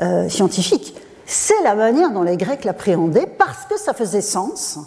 [0.00, 0.94] euh, scientifique,
[1.26, 4.78] c'est la manière dont les Grecs l'appréhendaient, parce que ça faisait sens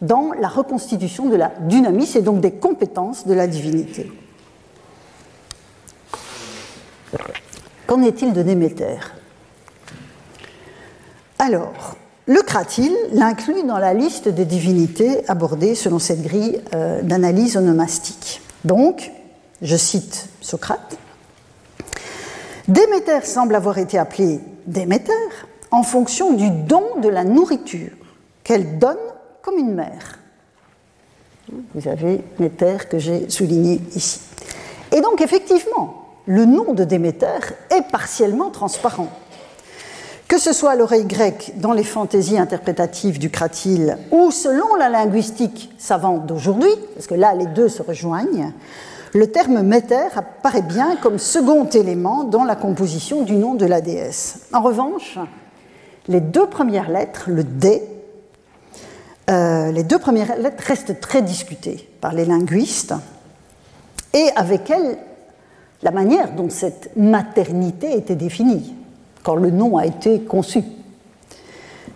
[0.00, 4.12] dans la reconstitution de la dynamis et donc des compétences de la divinité.
[7.86, 8.98] Qu'en est-il de Déméter?
[11.38, 11.96] Alors,
[12.26, 18.42] le Cratyle l'inclut dans la liste des divinités abordées selon cette grille euh, d'analyse onomastique.
[18.64, 19.12] Donc,
[19.62, 20.98] je cite Socrate,
[22.66, 25.12] Déméter semble avoir été appelée Déméter
[25.70, 27.92] en fonction du don de la nourriture
[28.44, 28.98] qu'elle donne
[29.42, 30.18] comme une mère.
[31.74, 34.20] Vous avez Méter que j'ai souligné ici.
[34.92, 39.08] Et donc, effectivement, le nom de Déméter est partiellement transparent.
[40.28, 45.70] Que ce soit l'oreille grecque dans les fantaisies interprétatives du Cratyle ou selon la linguistique
[45.78, 48.52] savante d'aujourd'hui, parce que là les deux se rejoignent,
[49.14, 53.80] le terme méter apparaît bien comme second élément dans la composition du nom de la
[53.80, 54.40] déesse.
[54.52, 55.18] En revanche,
[56.08, 57.82] les deux premières lettres, le D,
[59.30, 62.92] euh, les deux premières lettres restent très discutées par les linguistes,
[64.12, 64.98] et avec elles,
[65.82, 68.74] la manière dont cette maternité était définie
[69.28, 70.64] quand le nom a été conçu,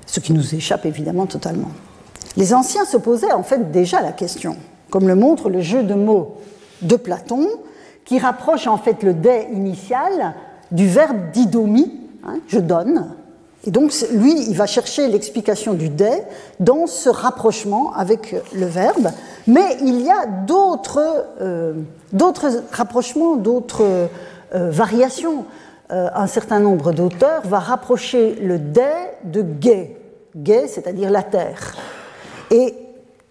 [0.05, 1.71] ce qui nous échappe évidemment totalement.
[2.37, 4.59] Les anciens se posaient en fait déjà la question,
[4.91, 6.37] comme le montre le jeu de mots
[6.83, 7.49] de Platon,
[8.05, 10.35] qui rapproche en fait le dé initial
[10.73, 13.15] du verbe didomi, hein, je donne.
[13.67, 16.11] Et donc lui, il va chercher l'explication du dé
[16.61, 19.09] dans ce rapprochement avec le verbe,
[19.47, 21.01] mais il y a d'autres
[21.41, 21.73] euh,
[22.73, 23.85] rapprochements, d'autres
[24.55, 25.47] euh, variations.
[25.93, 28.81] Euh, un certain nombre d'auteurs va rapprocher le dé
[29.25, 29.95] de gay,
[30.35, 31.77] gay, c'est-à-dire la terre.
[32.51, 32.75] Et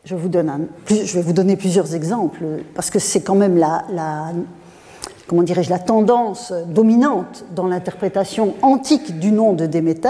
[0.04, 2.44] je, vais vous donner plusieurs exemples,
[2.76, 3.84] parce que c'est quand même la,
[5.28, 10.10] comment dirais-je, la tendance dominante dans l'interprétation antique du nom de Déméter,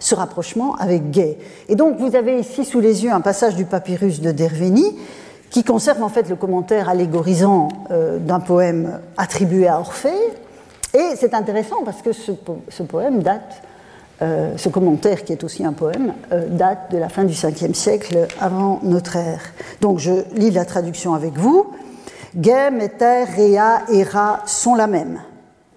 [0.00, 1.38] ce rapprochement avec gay.
[1.68, 4.96] Et donc vous avez ici sous les yeux un passage du papyrus de Derveni
[5.50, 10.10] qui conserve en fait le commentaire allégorisant euh, d'un poème attribué à Orphée,
[10.94, 12.32] et c'est intéressant parce que ce,
[12.82, 13.62] poème date,
[14.22, 17.74] euh, ce commentaire qui est aussi un poème, euh, date de la fin du 5e
[17.74, 19.40] siècle avant notre ère.
[19.80, 21.66] Donc je lis la traduction avec vous.
[22.36, 25.20] Gay, Méter, Réa et Ra sont la même.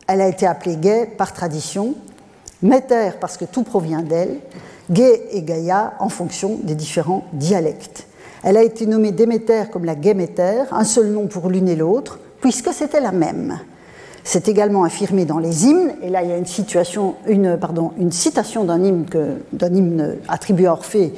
[0.08, 1.96] Elle a été appelée Gay par tradition,
[2.62, 4.40] Méter parce que tout provient d'elle,
[4.90, 8.08] Gay et Gaïa en fonction des différents dialectes.
[8.44, 12.20] Elle a été nommée Déméter comme la Méter, un seul nom pour l'une et l'autre,
[12.40, 13.60] puisque c'était la même.
[14.30, 17.16] C'est également affirmé dans les hymnes, et là il y a une, citation
[18.66, 21.13] d'un hymne, attribué à Orphée,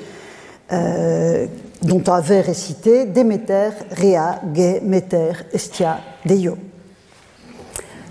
[0.72, 1.48] euh,
[1.82, 6.56] dont un vers est cité Déméter, Réa, Gay, Méter, Estia, Deio.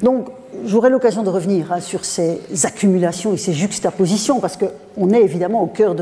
[0.02, 0.30] Donc,
[0.64, 5.62] j'aurai l'occasion de revenir hein, sur ces accumulations et ces juxtapositions, parce qu'on est évidemment
[5.62, 5.94] au cœur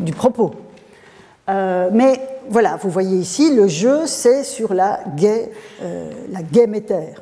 [0.00, 0.52] du propos.
[1.48, 5.50] Euh, mais voilà, vous voyez ici, le jeu, c'est sur la gay,
[5.82, 6.10] euh,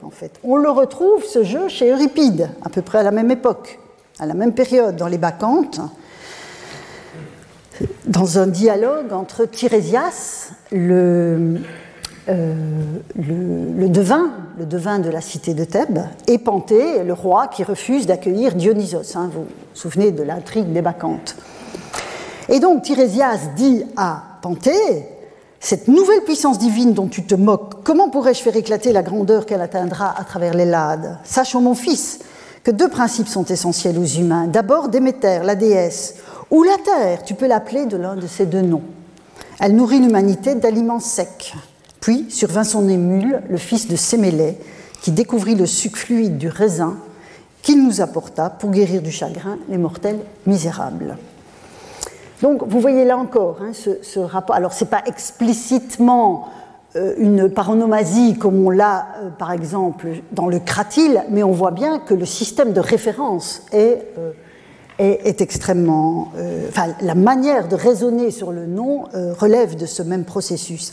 [0.03, 0.33] en fait.
[0.45, 3.79] On le retrouve, ce jeu, chez Euripide, à peu près à la même époque,
[4.19, 5.81] à la même période, dans les Bacchantes,
[8.07, 11.61] dans un dialogue entre Tirésias, le,
[12.29, 12.55] euh,
[13.17, 19.17] le devin de la cité de Thèbes, et Panthée, le roi qui refuse d'accueillir Dionysos.
[19.17, 21.37] Hein, vous vous souvenez de l'intrigue des Bacchantes.
[22.49, 25.09] Et donc Tirésias dit à Panthée,
[25.65, 29.63] cette nouvelle puissance divine dont tu te moques, comment pourrais-je faire éclater la grandeur qu'elle
[29.63, 31.17] atteindra à travers les Lades?
[31.25, 32.19] Sache, mon fils,
[32.63, 34.47] que deux principes sont essentiels aux humains.
[34.47, 36.17] D'abord, Déméter, la déesse,
[36.51, 38.83] ou la terre, tu peux l'appeler de l'un de ces deux noms.
[39.59, 41.55] Elle nourrit l'humanité d'aliments secs.
[41.99, 44.59] Puis survint son émule, le fils de Sémélé,
[45.01, 46.99] qui découvrit le suc fluide du raisin
[47.63, 51.17] qu'il nous apporta pour guérir du chagrin les mortels misérables.
[52.45, 54.55] Donc vous voyez là encore hein, ce, rapport.
[54.55, 56.49] Alors ce n'est pas explicitement
[56.95, 61.71] euh, une paronomasie comme on l'a euh, par exemple dans le cratyle, mais on voit
[61.71, 64.33] bien que le système de référence est, euh,
[64.99, 66.33] est, extrêmement...
[66.69, 69.05] enfin, la manière de raisonner sur le nom
[69.39, 70.93] relève de ce même processus.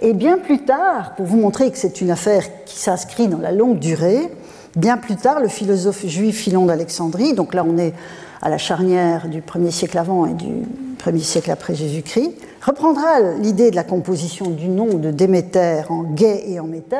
[0.00, 3.52] Et bien plus tard, pour vous montrer que c'est une affaire qui s'inscrit dans la
[3.52, 4.32] longue durée,
[4.74, 7.94] bien plus tard, le philosophe juif Philon d'Alexandrie, donc là on est
[8.42, 10.64] à la charnière du 1er siècle avant et du
[11.04, 12.32] 1er siècle après Jésus-Christ,
[12.64, 16.96] reprendra l'idée de la composition du nom de Déméter en Gay et en Méter,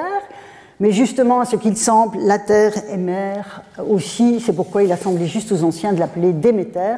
[0.81, 4.97] mais justement, à ce qu'il semble, la terre est mère aussi, c'est pourquoi il a
[4.97, 6.97] semblé juste aux anciens de l'appeler Déméter,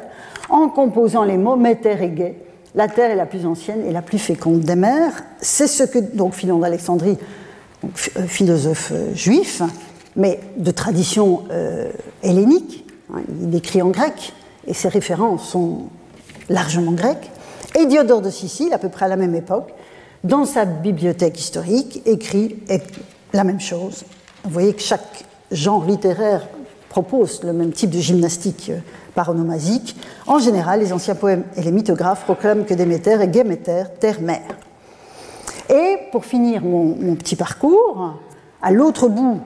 [0.49, 2.35] en composant les mots Méter et Gay.
[2.75, 5.23] La terre est la plus ancienne et la plus féconde des mers.
[5.41, 7.17] C'est ce que donc Philon d'Alexandrie,
[7.83, 9.61] euh, philosophe euh, juif,
[10.15, 12.80] mais de tradition euh, hellénique,
[13.41, 14.33] il écrit en grec
[14.67, 15.87] et ses références sont
[16.49, 17.29] largement grecques.
[17.79, 19.73] Et Diodore de Sicile, à peu près à la même époque,
[20.23, 22.57] dans sa bibliothèque historique, écrit
[23.33, 24.03] la même chose.
[24.43, 26.47] Vous voyez que chaque genre littéraire
[26.89, 28.79] propose le même type de gymnastique euh,
[29.15, 29.95] paronomasique.
[30.27, 34.57] En général, les anciens poèmes et les mythographes proclament que Déméter est Géméter, terre-mère.
[35.69, 38.19] Et pour finir mon, petit parcours,
[38.61, 39.39] à l'autre bout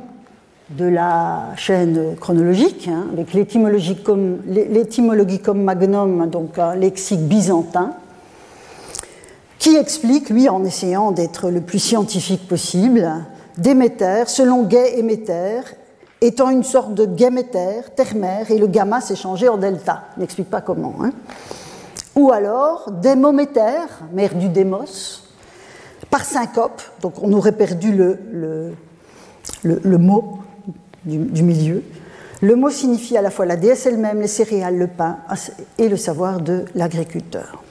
[0.70, 3.98] de la chaîne chronologique, hein, avec l'étymologie
[5.54, 7.94] magnum, donc un lexique byzantin,
[9.60, 13.10] qui explique, lui, en essayant d'être le plus scientifique possible,
[13.58, 15.62] Déméter, selon Gay et Méter,
[16.22, 20.06] étant une sorte de gaméter, termère, et le gamma s'est changé en delta.
[20.18, 20.96] N'explique pas comment.
[21.02, 21.12] Hein.
[22.16, 25.24] Ou alors démométer, mère du démos,
[26.10, 28.74] par syncope, donc on aurait perdu le,
[29.98, 30.40] mot
[31.06, 31.84] du, milieu.
[32.42, 35.20] Le mot signifie à la fois la déesse elle-même, les céréales, le pain
[35.78, 37.64] et le savoir de l'agriculteur.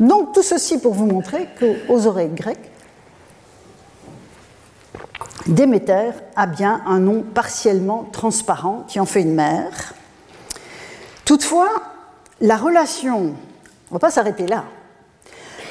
[0.00, 2.70] Donc tout ceci pour vous montrer qu'aux oreilles grecques,
[5.46, 9.94] Déméter a bien un nom partiellement transparent qui en fait une mère.
[11.24, 11.68] Toutefois,
[12.40, 14.64] la relation, on ne va pas s'arrêter là,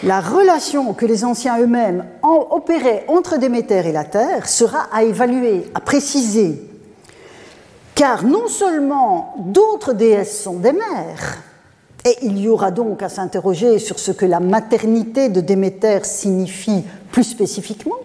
[0.04, 5.70] la relation que les anciens eux-mêmes opéraient entre Déméter et la Terre sera à évaluer,
[5.76, 6.71] à préciser,
[8.02, 11.38] car non seulement d'autres déesses sont des mères,
[12.04, 16.84] et il y aura donc à s'interroger sur ce que la maternité de Déméter signifie
[17.12, 18.00] plus spécifiquement,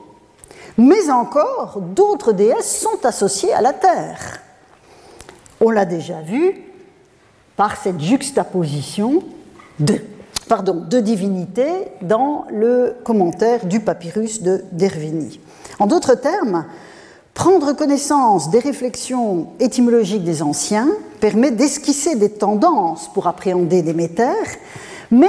[0.77, 4.43] mais encore d'autres déesses sont associées à la Terre.
[5.63, 6.61] On l'a déjà vu
[7.57, 9.23] par cette juxtaposition
[9.81, 9.95] de,
[10.47, 15.41] pardon, divinités dans le commentaire du papyrus de Derveni.
[15.79, 16.67] En d'autres termes,
[17.37, 20.89] prendre connaissance des réflexions étymologiques des anciens
[21.21, 24.33] permet d'esquisser des tendances pour appréhender Déméter,
[25.11, 25.29] mais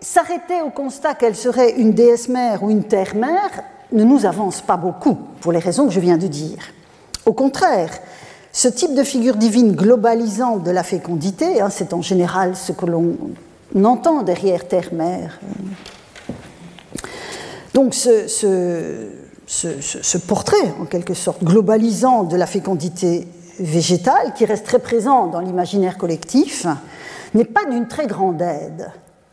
[0.00, 4.60] s'arrêter au constat qu'elle serait une déesse mère ou une terre mère ne nous avance
[4.60, 6.62] pas beaucoup, pour les raisons que je viens de dire.
[7.26, 7.90] Au contraire,
[8.52, 12.86] ce type de figure divine globalisante de la fécondité, hein, c'est en général ce que
[12.86, 13.16] l'on
[13.84, 15.40] entend derrière terre-mère.
[17.74, 19.17] Donc ce, ce,
[20.26, 23.26] portrait, en quelque sorte, globalisant de la fécondité
[23.58, 26.66] végétale, qui reste très présent dans l'imaginaire collectif,
[27.34, 28.90] n'est pas d'une très grande aide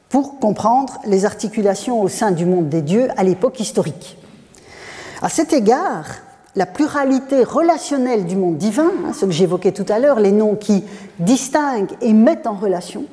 [0.09, 4.17] pour comprendre les articulations au sein du monde des dieux à l'époque historique.
[5.21, 6.05] À cet égard,
[6.55, 10.55] la pluralité relationnelle du monde divin, hein, ce que j'évoquais tout à l'heure, les noms
[10.55, 10.83] qui
[11.19, 13.05] distinguent et mettent en relation,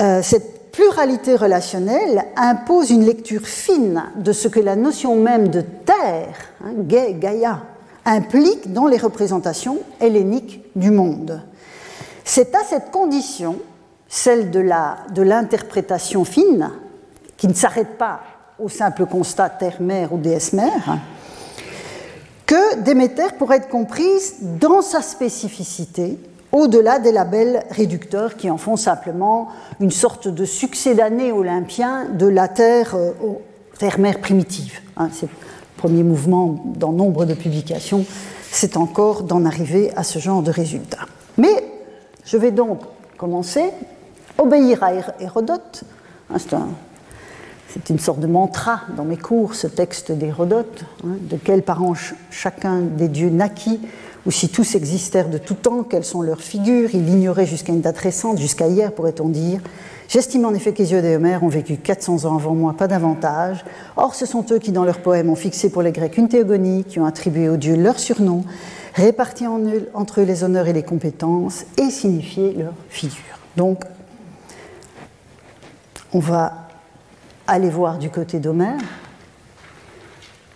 [0.00, 5.60] euh, cette pluralité relationnelle impose une lecture fine de ce que la notion même de
[5.60, 7.62] terre, hein, Gaïa,
[8.04, 11.42] implique dans les représentations helléniques du monde.
[12.24, 13.58] C'est à cette condition,
[14.06, 16.70] celle de l'interprétation fine,
[17.36, 18.20] qui ne s'arrête pas
[18.60, 20.98] au simple constat terre-mère ou déesse-mère,
[22.46, 26.20] que Déméter pourrait être comprise dans sa spécificité,
[26.52, 29.48] au-delà des labels réducteurs qui en font simplement
[29.80, 33.12] une sorte de succédané olympien de la Terre, euh,
[33.78, 34.80] terre-mère primitive.
[34.96, 35.32] Hein, c'est le
[35.76, 38.04] premier mouvement dans nombre de publications,
[38.50, 41.06] c'est encore d'en arriver à ce genre de résultat.
[41.36, 41.64] Mais
[42.24, 42.80] je vais donc
[43.16, 43.70] commencer,
[44.38, 45.84] obéir à Hérodote,
[46.30, 46.68] hein, c'est un
[47.68, 51.92] c'est une sorte de mantra dans mes cours, ce texte d'Hérodote, hein, de quels parents
[52.30, 53.80] chacun des dieux naquit,
[54.28, 56.90] ou si tous existèrent de tout temps, quelles sont leurs figures?
[56.92, 59.62] Il l'ignorait jusqu'à une date récente, jusqu'à hier, pourrait-on dire.
[60.06, 63.64] J'estime en effet qu'Hésiode et Homère ont vécu 400 ans avant moi, pas davantage.
[63.96, 66.84] Or, ce sont eux qui, dans leurs poèmes, ont fixé pour les Grecs une théogonie,
[66.84, 68.44] qui ont attribué aux dieux leurs surnoms,
[68.92, 69.46] réparti
[69.94, 73.38] entre eux les honneurs et les compétences, et signifié leurs figures.
[73.56, 73.82] Donc,
[76.12, 76.68] on va
[77.46, 78.78] aller voir du côté d'Homère.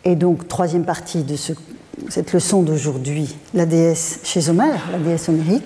[0.05, 1.37] Et donc, troisième partie de
[2.09, 5.65] cette leçon d'aujourd'hui, la déesse chez Homère, la déesse homérique.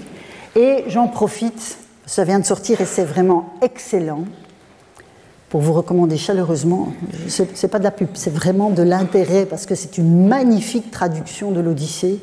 [0.55, 4.25] Et j'en profite, ça vient de sortir et c'est vraiment excellent,
[5.49, 6.93] pour vous recommander chaleureusement.
[7.29, 10.91] Ce n'est pas de la pub, c'est vraiment de l'intérêt parce que c'est une magnifique
[10.91, 12.19] traduction de l'Odyssée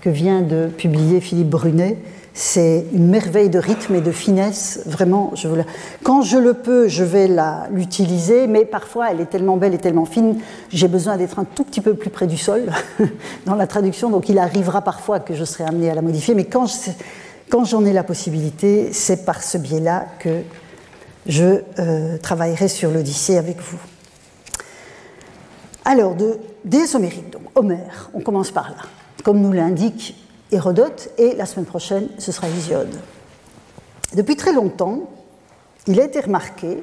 [0.00, 1.96] que vient de publier Philippe Brunet
[2.36, 4.80] c'est une merveille de rythme et de finesse.
[4.86, 5.32] Vraiment,
[6.02, 7.30] quand je le peux, je vais
[7.70, 11.62] l'utiliser, mais parfois elle est tellement belle et tellement fine, j'ai besoin d'être un tout
[11.62, 12.72] petit peu plus près du sol
[13.46, 16.44] dans la traduction, donc il arrivera parfois que je serai amenée à la modifier, mais
[16.44, 16.66] quand,
[17.50, 20.40] quand j'en ai la possibilité, c'est par ce biais-là que
[21.26, 23.78] je euh, travaillerai sur l'Odyssée avec vous.
[25.84, 28.76] Alors, de déesse homérique, donc Homère, on commence par là.
[29.22, 30.16] Comme nous l'indique
[30.54, 32.94] Hérodote, et la semaine prochaine, ce sera Hésiode.
[34.14, 35.10] Depuis très longtemps,
[35.86, 36.82] il a été remarqué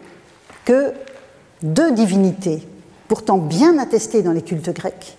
[0.65, 0.93] que
[1.63, 2.67] deux divinités,
[3.07, 5.17] pourtant bien attestées dans les cultes grecs,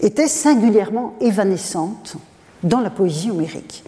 [0.00, 2.14] étaient singulièrement évanescentes
[2.62, 3.82] dans la poésie homérique.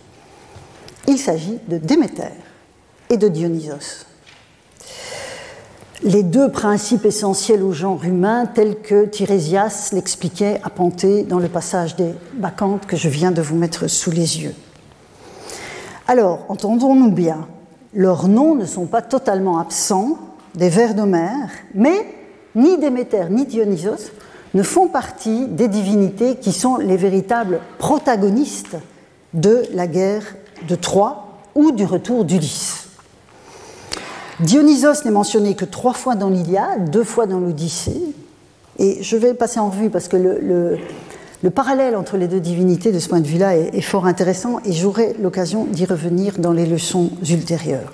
[1.07, 2.32] Il s'agit de Déméter
[3.11, 4.07] et de Dionysos
[6.03, 11.49] les deux principes essentiels au genre humain, tels que Tirésias l'expliquait à Panthée dans le
[11.49, 14.55] passage des Bacchantes que je viens de vous mettre sous les yeux.
[16.07, 17.47] Alors, entendons-nous bien,
[17.95, 20.18] leurs noms ne sont pas totalement absents
[20.55, 22.07] des vers d'Homère, mais
[22.55, 24.11] ni Déméter ni Dionysos
[24.53, 28.76] ne font partie des divinités qui sont les véritables protagonistes
[29.32, 30.36] de la guerre
[30.68, 32.84] de Troie ou du retour d'Ulysse.
[34.45, 38.14] Dionysos n'est mentionné que trois fois dans l'Iliade, deux fois dans l'Odyssée.
[38.78, 42.99] Et je vais passer en revue parce que le, parallèle entre les deux divinités de
[42.99, 47.11] ce point de vue-là est, fort intéressant et j'aurai l'occasion d'y revenir dans les leçons
[47.30, 47.90] ultérieures.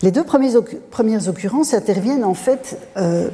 [0.00, 3.28] Les deux premières occurrences interviennent en fait euh,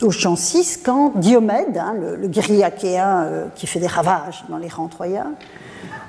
[0.00, 4.56] au chant 6 quand Diomède, hein, le, guerrier achéen euh, qui fait des ravages dans
[4.56, 5.32] les rangs troyens,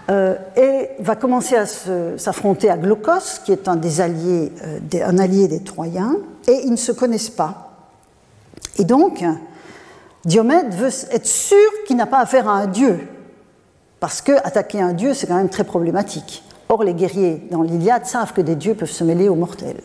[0.09, 5.17] euh, et va commencer à s'affronter à Glaucos, qui est un, des alliés, euh, un
[5.17, 7.89] allié des Troyens, et ils ne se connaissent pas.
[8.77, 9.23] Et donc,
[10.25, 12.99] Diomède veut être sûr qu'il n'a pas affaire à un dieu,
[13.99, 16.43] parce que attaquer un dieu, c'est quand même très problématique.
[16.69, 19.81] Or, les guerriers dans l'Iliade savent que des dieux peuvent se mêler aux mortels.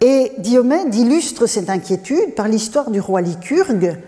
[0.00, 3.98] Et Diomède illustre cette inquiétude par l'histoire du roi Lycurgue,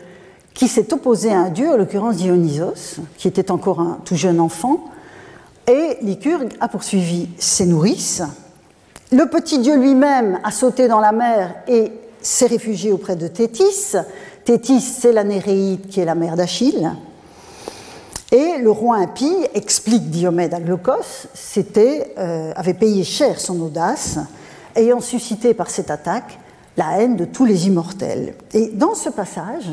[0.55, 4.41] qui s'est opposé à un dieu, en l'occurrence Dionysos, qui était encore un tout jeune
[4.41, 4.85] enfant,
[5.67, 8.23] et Lycurgue a poursuivi ses nourrices.
[9.11, 13.97] Le petit dieu lui-même a sauté dans la mer et s'est réfugié auprès de Thétis.
[14.45, 16.91] Thétis, c'est la Néréide qui est la mère d'Achille.
[18.31, 21.29] Et le roi impie, explique Diomède à Glaucos,
[21.77, 24.19] euh, avait payé cher son audace,
[24.75, 26.39] ayant suscité par cette attaque
[26.77, 28.35] la haine de tous les immortels.
[28.53, 29.71] Et dans ce passage,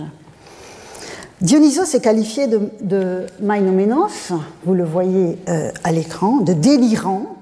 [1.42, 3.26] Dionysos est qualifié de, de
[4.64, 7.36] vous le voyez euh, à l'écran, de délirant,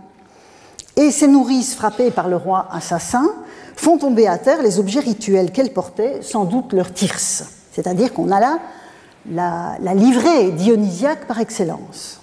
[0.95, 3.27] et ses nourrices, frappées par le roi assassin,
[3.75, 7.43] font tomber à terre les objets rituels qu'elles portaient, sans doute leur tirse.
[7.73, 8.59] C'est-à-dire qu'on a là
[9.29, 12.21] la, la, livrée dionysiaque par excellence.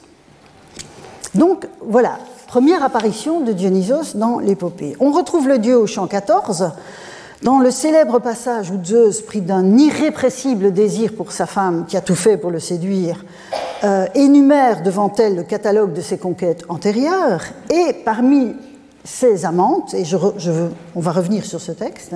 [1.35, 4.97] Donc voilà, première apparition de Dionysos dans l'épopée.
[4.99, 6.71] On retrouve le dieu au chant 14
[7.43, 12.01] dans le célèbre passage où Zeus, pris d'un irrépressible désir pour sa femme, qui a
[12.01, 13.25] tout fait pour le séduire,
[13.85, 18.55] euh, énumère devant elle le catalogue de ses conquêtes antérieures, et parmi
[19.05, 20.17] ses amantes, et je,
[20.95, 22.15] on va revenir sur ce texte,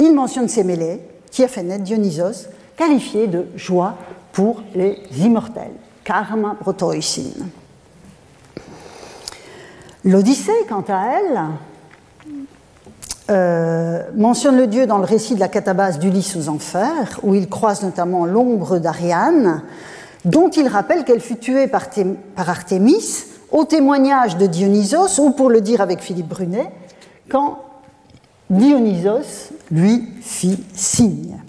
[0.00, 1.00] il mentionne Sémélé,
[1.30, 3.94] qui a fait naître Dionysos, qualifié de joie
[4.32, 7.30] pour les immortels, karma protoisin.
[10.04, 11.40] L'Odyssée, quant à elle,
[13.30, 17.48] euh, mentionne le dieu dans le récit de la catabase d'Ulysse aux enfers, où il
[17.48, 19.62] croise notamment l'ombre d'Ariane,
[20.26, 21.88] dont il rappelle qu'elle fut tuée par,
[22.34, 26.70] par, Artémis au témoignage de Dionysos, ou pour le dire avec Philippe Brunet,
[27.30, 27.60] quand
[28.50, 31.40] Dionysos lui fit signe.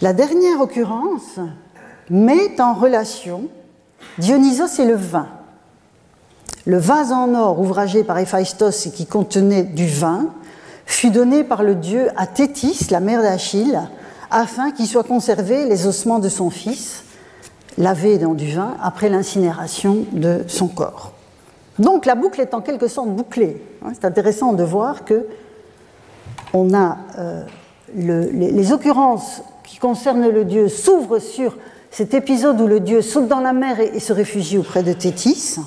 [0.00, 1.38] La dernière occurrence
[2.08, 3.48] met en relation
[4.18, 5.28] Dionysos et le vin.
[6.64, 10.26] Le vase en or ouvragé par Héphaïstos et qui contenait du vin
[10.86, 13.80] fut donné par le dieu à Thétis, la mère d'Achille,
[14.30, 17.04] afin qu'il soit conservé les ossements de son fils,
[17.78, 21.12] lavés dans du vin, après l'incinération de son corps.
[21.78, 23.60] Donc la boucle est en quelque sorte bouclée.
[23.94, 25.26] C'est intéressant de voir que
[26.52, 27.44] on a euh,
[27.94, 31.56] les, occurrences qui concernent le dieu s'ouvrent sur
[31.90, 35.58] cet épisode où le dieu saute dans la mer et se réfugie auprès de Thétis.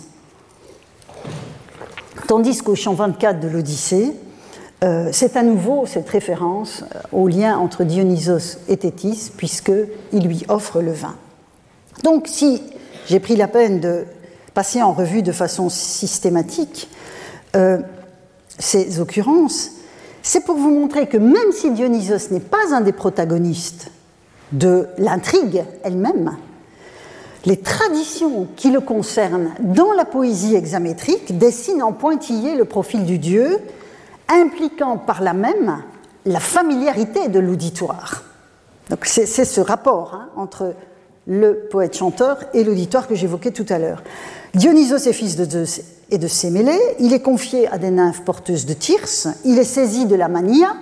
[2.27, 4.13] Tandis qu'au chant 24 de l'Odyssée,
[4.83, 10.43] euh, c'est à nouveau cette référence euh, au lien entre Dionysos et Thétis, puisqu'il lui
[10.47, 11.15] offre le vin.
[12.03, 12.63] Donc, si
[13.07, 14.05] j'ai pris la peine de
[14.55, 16.89] passer en revue de façon systématique
[17.55, 17.77] euh,
[18.57, 19.71] ces occurrences,
[20.23, 23.91] c'est pour vous montrer que même si Dionysos n'est pas un des protagonistes
[24.51, 26.37] de l'intrigue elle-même,
[27.45, 33.19] les traditions qui le concernent dans la poésie hexamétrique dessinent en pointillé le profil du
[33.19, 33.59] dieu,
[34.27, 35.83] impliquant par là même
[36.25, 38.23] la familiarité de l'auditoire.
[38.89, 40.73] Donc c'est ce rapport hein, entre
[41.27, 44.03] le poète-chanteur et l'auditoire que j'évoquais tout à l'heure.
[44.53, 45.81] Dionysos est fils de Zeus
[46.11, 50.05] et de Sémélé, il est confié à des nymphes porteuses de Tyrse, il est saisi
[50.05, 50.75] de la mania,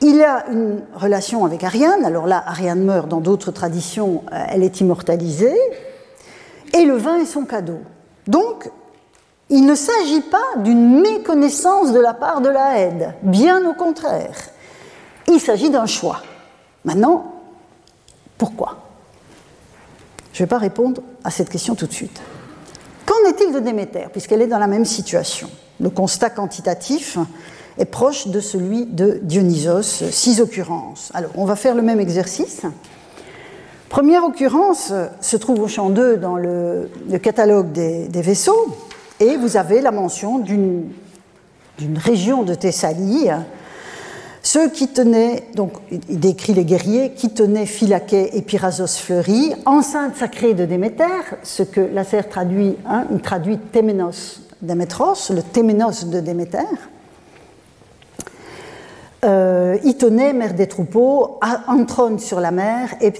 [0.00, 4.62] il a une relation avec Ariane, alors là Ariane meurt, dans d'autres traditions euh, elle
[4.62, 5.58] est immortalisée,
[6.72, 7.80] et le vin est son cadeau.
[8.26, 8.70] Donc
[9.50, 14.36] il ne s'agit pas d'une méconnaissance de la part de la aide, bien au contraire.
[15.26, 16.22] Il s'agit d'un choix.
[16.84, 17.34] Maintenant,
[18.36, 18.78] pourquoi?
[20.32, 22.20] Je ne vais pas répondre à cette question tout de suite.
[23.04, 25.50] Qu'en est-il de Déméter, puisqu'elle est dans la même situation?
[25.80, 27.18] Le constat quantitatif
[27.78, 31.10] est proche de celui de Dionysos, six occurrences.
[31.14, 32.62] Alors, on va faire le même exercice.
[33.88, 36.90] Première occurrence se trouve au champ 2 dans le,
[37.22, 38.76] catalogue des, vaisseaux,
[39.20, 40.90] et vous avez la mention d'une
[41.96, 43.30] région de Thessalie,
[44.42, 50.16] ceux qui tenaient, donc il décrit les guerriers, qui tenaient Phylaquet et Pyrasos fleuris, enceinte
[50.16, 51.04] sacrée de Déméter,
[51.42, 56.58] ce que Lasserre traduit, hein, il traduit Téménos Démétros, le Téménos de Déméter.
[59.24, 63.12] Euh, Itonée, mère des troupeaux, Antrone sur la mer et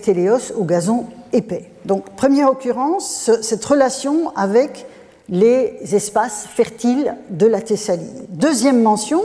[0.57, 1.71] au gazon épais.
[1.87, 4.87] Donc, première occurrence, cette relation avec
[5.29, 8.27] les espaces fertiles de la Thessalie.
[8.29, 9.21] Deuxième mention,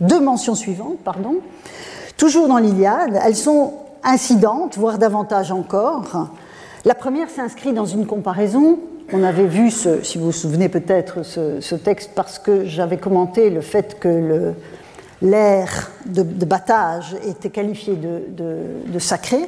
[0.00, 1.36] deux mentions suivantes, pardon,
[2.16, 6.30] toujours dans l'Iliade, elles sont incidentes, voire davantage encore.
[6.84, 8.78] La première s'inscrit dans une comparaison.
[9.12, 13.60] On avait vu, si vous vous souvenez peut-être, ce, texte parce que j'avais commenté le
[13.60, 14.54] fait que le,
[15.22, 19.40] l'air de, battage était qualifié de, sacré.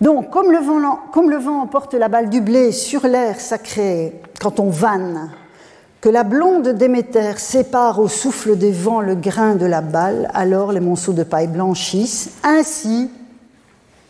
[0.00, 4.68] Donc, comme le, vent, comme emporte la balle du blé sur l'air sacré quand on
[4.68, 5.30] vanne,
[6.00, 10.72] que la blonde Déméter sépare au souffle des vents le grain de la balle, alors
[10.72, 12.32] les monceaux de paille blanchissent.
[12.44, 13.10] Ainsi,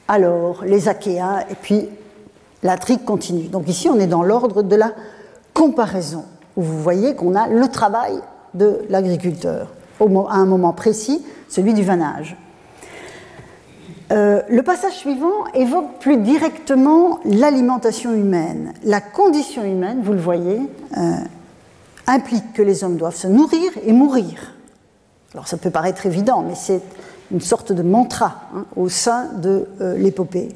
[0.08, 1.88] alors, les Achéens, et puis
[2.62, 3.48] la trique continue.
[3.48, 4.92] Donc ici, on est dans l'ordre de la
[5.54, 6.24] comparaison,
[6.56, 8.18] où vous voyez qu'on a le travail
[8.54, 9.68] de l'agriculteur
[10.00, 12.36] à un moment précis, celui du vanage.
[14.12, 18.72] Euh, le passage suivant évoque plus directement l'alimentation humaine.
[18.84, 20.60] La condition humaine, vous le voyez,
[20.96, 21.16] euh,
[22.06, 24.54] implique que les hommes doivent se nourrir et mourir.
[25.34, 26.80] Alors ça peut paraître évident, mais c'est
[27.32, 30.50] une sorte de mantra hein, au sein de euh, l'épopée.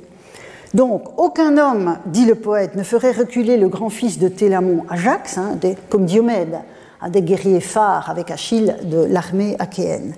[0.72, 5.59] Donc, aucun homme, dit le poète, ne ferait reculer le grand-fils de Télamon, Ajax, hein,
[5.88, 6.61] comme Diomède,
[7.01, 10.14] à des guerriers phares avec Achille de l'armée achéenne.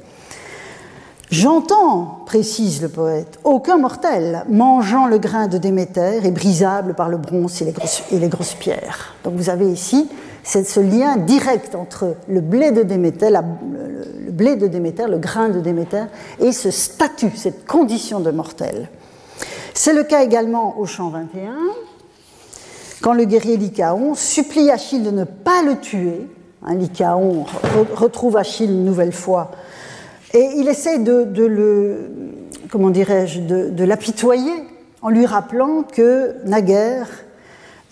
[1.33, 7.17] J'entends, précise le poète, aucun mortel mangeant le grain de Déméter est brisable par le
[7.17, 9.15] bronze et les grosses, et pierres.
[9.25, 10.11] Donc vous avez ici
[10.45, 15.61] ce lien direct entre le blé de Déméter, le, blé de Déméter, le grain de
[15.61, 16.05] Déméter,
[16.39, 18.91] et ce statut, cette condition de mortel.
[19.73, 21.55] C'est le cas également au chant 21,
[23.01, 26.29] quand le guerrier Lycaon supplie Achille de ne pas le tuer,
[26.65, 27.45] un Lycaon
[27.95, 29.51] retrouve Achille une nouvelle fois.
[30.35, 32.11] Et il essaie de, le,
[32.71, 34.53] comment dirais-je, de, l'apitoyer
[35.03, 37.09] en lui rappelant que naguère,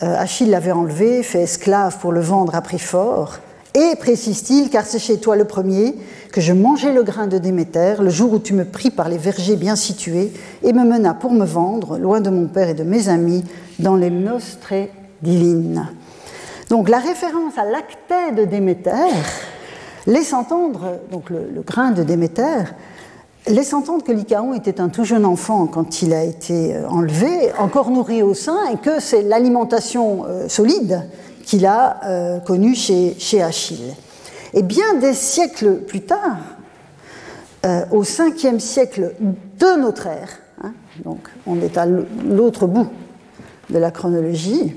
[0.02, 3.38] euh, Achille l'avait enlevé, fait esclave pour le vendre à prix fort.
[3.74, 5.94] Et, précise-t-il, car c'est chez toi le premier
[6.32, 9.18] que je mangeais le grain de Déméter le jour où tu me pris par les
[9.18, 12.84] vergers bien situés et me mena pour me vendre, loin de mon père et de
[12.84, 13.44] mes amis,
[13.78, 14.90] dans les noces très
[15.22, 15.86] divines.
[16.70, 18.90] Donc la référence à l'acté de Déméter
[20.06, 22.62] laisse entendre, donc le, grain de Déméter,
[23.48, 27.52] laisse entendre que Lycaon était un tout jeune enfant quand il a été euh, enlevé,
[27.58, 31.08] encore nourri au sein, et que c'est l'alimentation euh, solide
[31.44, 33.92] qu'il a euh, connue chez, Achille.
[34.54, 36.38] Et bien des siècles plus tard,
[37.90, 40.30] au 5e siècle de notre ère,
[40.64, 40.72] hein,
[41.04, 42.88] donc on est à l'autre bout
[43.68, 44.74] de la chronologie,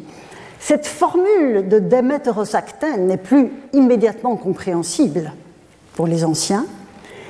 [0.65, 5.33] cette formule de Déméter-Actène n'est plus immédiatement compréhensible
[5.93, 6.65] pour les anciens,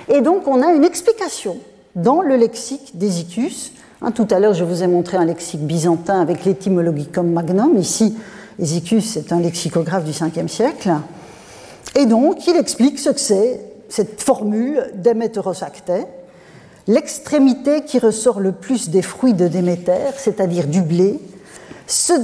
[0.07, 1.57] et donc on a une explication
[1.95, 3.71] dans le lexique d'Hésicus.
[4.03, 7.75] Hein, tout à l'heure, je vous ai montré un lexique byzantin avec l'étymologicum magnum.
[7.77, 8.15] Ici,
[8.59, 10.91] Hésicus est un lexicographe du 5e siècle.
[11.95, 16.05] Et donc, il explique ce que c'est cette formule Déméteros-Actè,
[16.87, 21.19] l'extrémité qui ressort le plus des fruits de Déméter, c'est-à-dire du blé,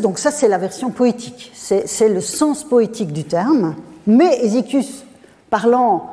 [0.02, 3.76] donc ça, c'est la version poétique, c'est le sens poétique du terme,
[4.08, 5.04] mais Hésychus,
[5.50, 6.10] parlant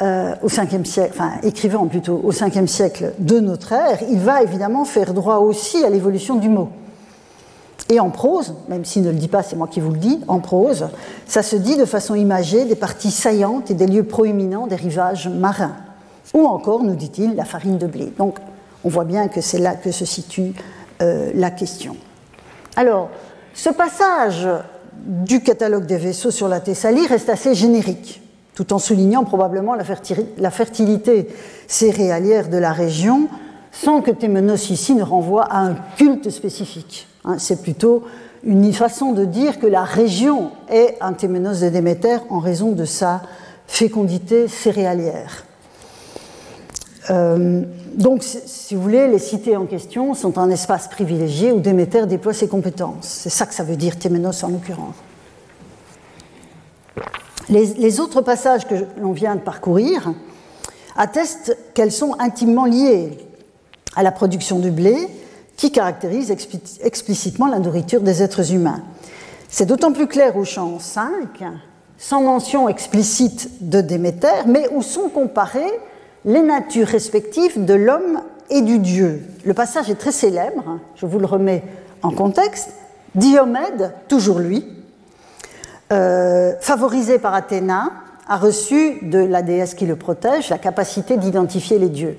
[0.00, 4.42] euh, au 5 siècle, enfin écrivant plutôt au 5e siècle de notre ère, il va
[4.42, 6.70] évidemment faire droit aussi à l'évolution du mot.
[7.90, 10.20] Et en prose, même s'il ne le dit pas, c'est moi qui vous le dis,
[10.28, 10.88] en prose,
[11.26, 15.28] ça se dit de façon imagée des parties saillantes et des lieux proéminents des rivages
[15.28, 15.74] marins.
[16.34, 18.12] Ou encore, nous dit-il, la farine de blé.
[18.18, 18.38] Donc,
[18.84, 20.52] on voit bien que c'est là que se situe
[21.00, 21.96] euh, la question.
[22.78, 23.10] Alors,
[23.54, 24.48] ce passage
[25.04, 28.22] du catalogue des vaisseaux sur la Thessalie reste assez générique,
[28.54, 31.26] tout en soulignant probablement la fertilité
[31.66, 33.26] céréalière de la région,
[33.72, 37.08] sans que Témenos ici ne renvoie à un culte spécifique.
[37.24, 38.04] Hein, c'est plutôt
[38.44, 42.84] une façon de dire que la région est un Téménos de Déméter en raison de
[42.84, 43.22] sa
[43.66, 45.47] fécondité céréalière.
[47.10, 47.62] Euh,
[47.94, 52.34] donc, si vous voulez, les cités en question sont un espace privilégié où Déméter déploie
[52.34, 53.06] ses compétences.
[53.06, 54.94] C'est ça que ça veut dire, Téménos en l'occurrence.
[57.48, 60.12] Les, autres passages que l'on vient de parcourir
[60.96, 63.16] attestent qu'elles sont intimement liées
[63.96, 65.08] à la production du blé,
[65.56, 66.30] qui caractérise
[66.82, 68.82] explicitement la nourriture des êtres humains.
[69.48, 71.42] C'est d'autant plus clair au champ 5,
[71.96, 75.72] sans mention explicite de Déméter, mais où sont comparées
[76.28, 78.20] les natures respectives de l'homme
[78.50, 79.22] et du dieu.
[79.46, 81.64] Le passage est très célèbre, je vous le remets
[82.02, 82.68] en contexte.
[83.14, 84.62] Diomède, toujours lui,
[85.90, 87.92] euh, favorisé par Athéna,
[88.28, 92.18] a reçu de la déesse qui le protège la capacité d'identifier les dieux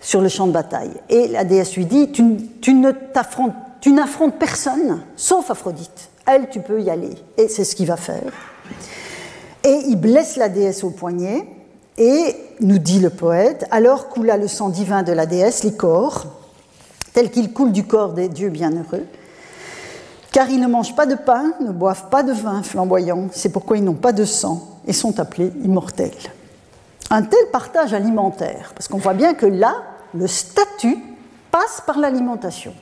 [0.00, 0.90] sur le champ de bataille.
[1.08, 2.24] Et la déesse lui dit Tu,
[2.60, 6.10] tu n'affrontes personne sauf Aphrodite.
[6.26, 7.14] Elle, tu peux y aller.
[7.38, 8.32] Et c'est ce qu'il va faire.
[9.62, 11.46] Et il blesse la déesse au poignet.
[11.98, 16.26] Et, nous dit le poète, alors coula le sang divin de la déesse, les corps,
[17.12, 19.06] tel qu'il coule du corps des dieux bienheureux,
[20.32, 23.78] car ils ne mangent pas de pain, ne boivent pas de vin flamboyant, c'est pourquoi
[23.78, 26.12] ils n'ont pas de sang et sont appelés immortels.
[27.10, 29.76] Un tel partage alimentaire, parce qu'on voit bien que là,
[30.14, 30.98] le statut
[31.50, 32.74] passe par l'alimentation.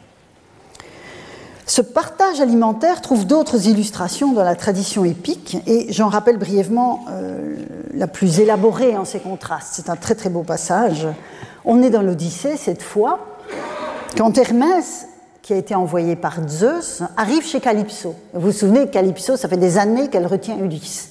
[1.67, 7.54] Ce partage alimentaire trouve d'autres illustrations dans la tradition épique, et j'en rappelle brièvement euh,
[7.97, 9.73] la plus élaborée en ces contrastes.
[9.75, 11.07] C'est un très très beau passage.
[11.65, 13.21] On est dans l'Odyssée cette fois,
[14.17, 15.07] quand Hermès,
[15.43, 18.15] qui a été envoyé par Zeus, arrive chez Calypso.
[18.33, 21.11] Vous vous souvenez, Calypso, ça fait des années qu'elle retient Ulysse.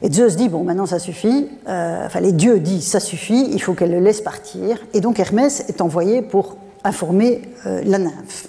[0.00, 3.60] Et Zeus dit, bon, maintenant ça suffit, euh, enfin les dieux disent, ça suffit, il
[3.60, 4.78] faut qu'elle le laisse partir.
[4.94, 8.48] Et donc Hermès est envoyé pour informer euh, la nymphe.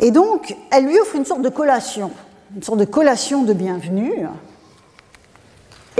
[0.00, 2.10] Et donc, elle lui offre une sorte de collation,
[2.56, 4.26] une sorte de collation de bienvenue.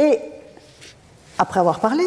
[0.00, 0.18] Et
[1.36, 2.04] après avoir parlé,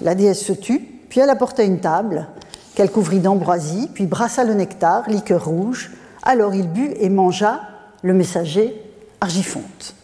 [0.00, 0.78] la déesse se tut,
[1.08, 2.28] puis elle apporta une table
[2.76, 5.90] qu'elle couvrit d'ambroisie, puis brassa le nectar, liqueur rouge.
[6.22, 7.60] Alors il but et mangea
[8.02, 8.80] le messager
[9.20, 9.94] argifonte.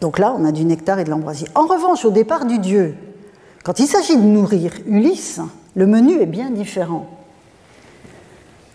[0.00, 1.46] Donc là, on a du nectar et de l'ambroisie.
[1.54, 2.94] En revanche, au départ du dieu,
[3.64, 5.40] quand il s'agit de nourrir Ulysse,
[5.74, 7.08] le menu est bien différent.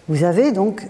[0.10, 0.86] Vous avez donc,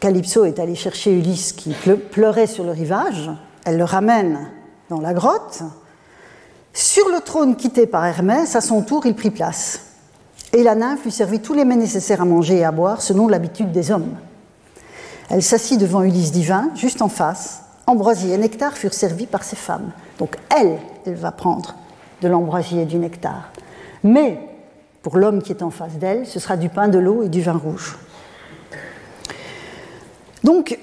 [0.00, 1.74] Calypso est allé chercher Ulysse qui
[2.10, 3.30] pleurait sur le rivage,
[3.64, 4.50] elle le ramène
[4.90, 5.62] dans la grotte.
[6.74, 9.86] Sur le trône quitté par Hermès, à son tour, il prit place.
[10.52, 13.28] Et la nymphe lui servit tous les mets nécessaires à manger et à boire selon
[13.28, 14.16] l'habitude des hommes.
[15.30, 19.54] Elle s'assit devant Ulysse divin, juste en face, ambroisie et nectar furent servis par ces
[19.54, 19.92] femmes.
[20.18, 21.76] Donc elle, elle va prendre
[22.20, 23.52] de l'ambroisie et du nectar.
[24.02, 24.40] Mais
[25.02, 27.42] pour l'homme qui est en face d'elle, ce sera du pain, de l'eau et du
[27.42, 27.96] vin rouge.
[30.42, 30.76] Donc,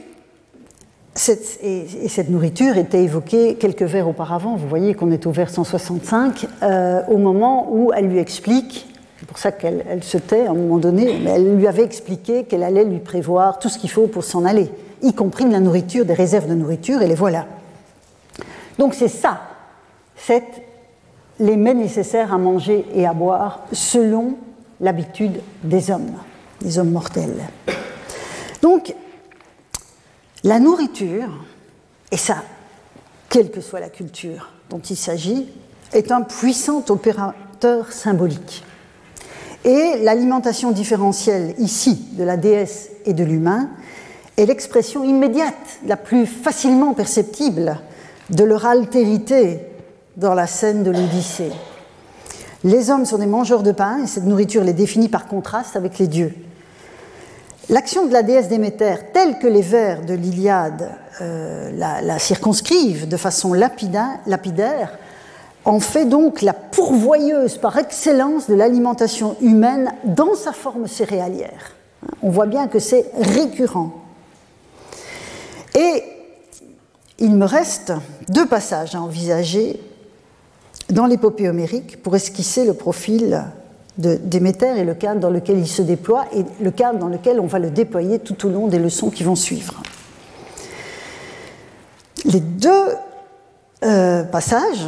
[1.64, 4.56] et, cette nourriture était évoquée quelques vers auparavant.
[4.56, 8.88] Vous voyez qu'on est au vers 165, euh, au moment où elle lui explique,
[9.20, 12.44] c'est pour ça qu'elle se tait à un moment donné, mais elle lui avait expliqué
[12.44, 14.70] qu'elle allait lui prévoir tout ce qu'il faut pour s'en aller
[15.02, 17.46] y compris de la nourriture, des réserves de nourriture, et les voilà.
[18.78, 19.42] Donc c'est ça,
[20.16, 20.44] c'est
[21.40, 24.36] les mets nécessaires à manger et à boire selon
[24.82, 26.14] l'habitude des hommes,
[26.62, 27.38] des hommes mortels.
[28.62, 28.94] Donc,
[30.44, 31.30] la nourriture,
[32.12, 32.44] et ça,
[33.30, 35.48] quelle que soit la culture dont il s'agit,
[35.94, 38.64] est un puissant opérateur symbolique.
[39.66, 43.70] Et l'alimentation différentielle ici de la déesse et de l'humain
[44.38, 47.80] est l'expression immédiate, la plus facilement perceptible
[48.30, 49.60] de leur altérité
[50.16, 51.52] dans la scène de l'Odyssée.
[52.64, 56.00] Les hommes sont des mangeurs de pain et cette nourriture les définit par contraste avec
[56.00, 56.34] les dieux.
[57.70, 60.90] L'action de la déesse Déméter, telle que les vers de l'Iliade
[61.20, 64.98] euh, la, circonscrivent de façon lapidaire,
[65.66, 71.74] en fait donc la pourvoyeuse par excellence de l'alimentation humaine dans sa forme céréalière.
[72.22, 73.92] On voit bien que c'est récurrent.
[75.76, 76.04] Et
[77.20, 77.92] il me reste
[78.30, 79.82] deux passages à envisager
[80.90, 83.44] dans l'épopée homérique pour esquisser le profil
[83.98, 87.40] de Déméter est le cadre dans lequel il se déploie et le cadre dans lequel
[87.40, 89.82] on va le déployer tout au long des leçons qui vont suivre.
[92.26, 92.88] Les deux
[93.84, 94.88] euh, passages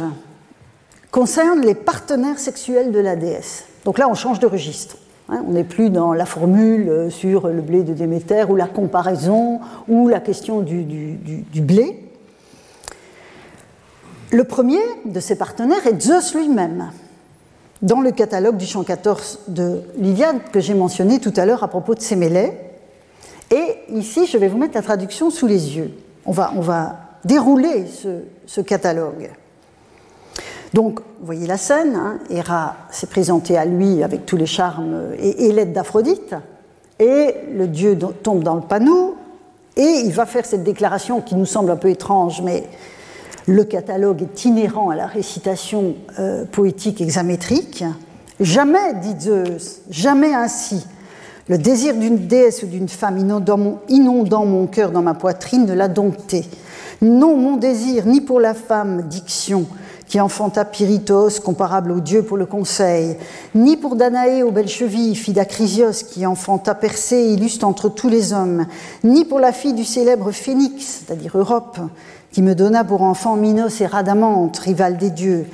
[1.10, 3.64] concernent les partenaires sexuels de la déesse.
[3.84, 4.96] Donc là, on change de registre.
[5.28, 5.44] Hein.
[5.46, 9.60] on n'est plus dans la formule euh, sur le blé de Déméter ou la comparaison
[9.88, 12.04] ou la question du, du blé.
[14.32, 16.90] Le premier de ces partenaires est Zeus lui-même
[17.82, 21.68] dans le catalogue du chant 14 de l'Iliade que j'ai mentionné tout à l'heure à
[21.68, 22.52] propos de Sémélé.
[23.50, 25.92] Et ici, je vais vous mettre la traduction sous les yeux.
[26.26, 27.86] On va, on va dérouler
[28.46, 29.30] ce, catalogue.
[30.74, 35.14] Donc, vous voyez la scène, hein, Héra s'est présentée à lui avec tous les charmes
[35.18, 36.34] et, et l'aide d'Aphrodite,
[37.00, 39.16] et le dieu tombe dans le panneau,
[39.76, 42.64] et il va faire cette déclaration qui nous semble un peu étrange, mais
[43.46, 47.84] le catalogue est inhérent à la récitation euh, poétique hexamétrique.
[48.38, 50.84] Jamais, dit Zeus, jamais ainsi.
[51.48, 55.88] Le désir d'une déesse ou d'une femme inondant mon, cœur dans ma poitrine ne l'a
[55.88, 56.44] dompté.
[57.02, 59.66] Non, mon désir, ni pour la femme, diction,
[60.06, 63.16] qui enfanta Pyritos, comparable au dieu pour le conseil,
[63.54, 68.32] ni pour Danaé aux belles chevilles, fille d'Acrisios, qui enfanta Persée, illustre entre tous les
[68.32, 68.66] hommes,
[69.02, 71.78] ni pour la fille du célèbre Phénix, c'est-à-dire Europe,
[72.32, 75.46] qui me donna pour enfant Minos et Radamante, rival des dieux,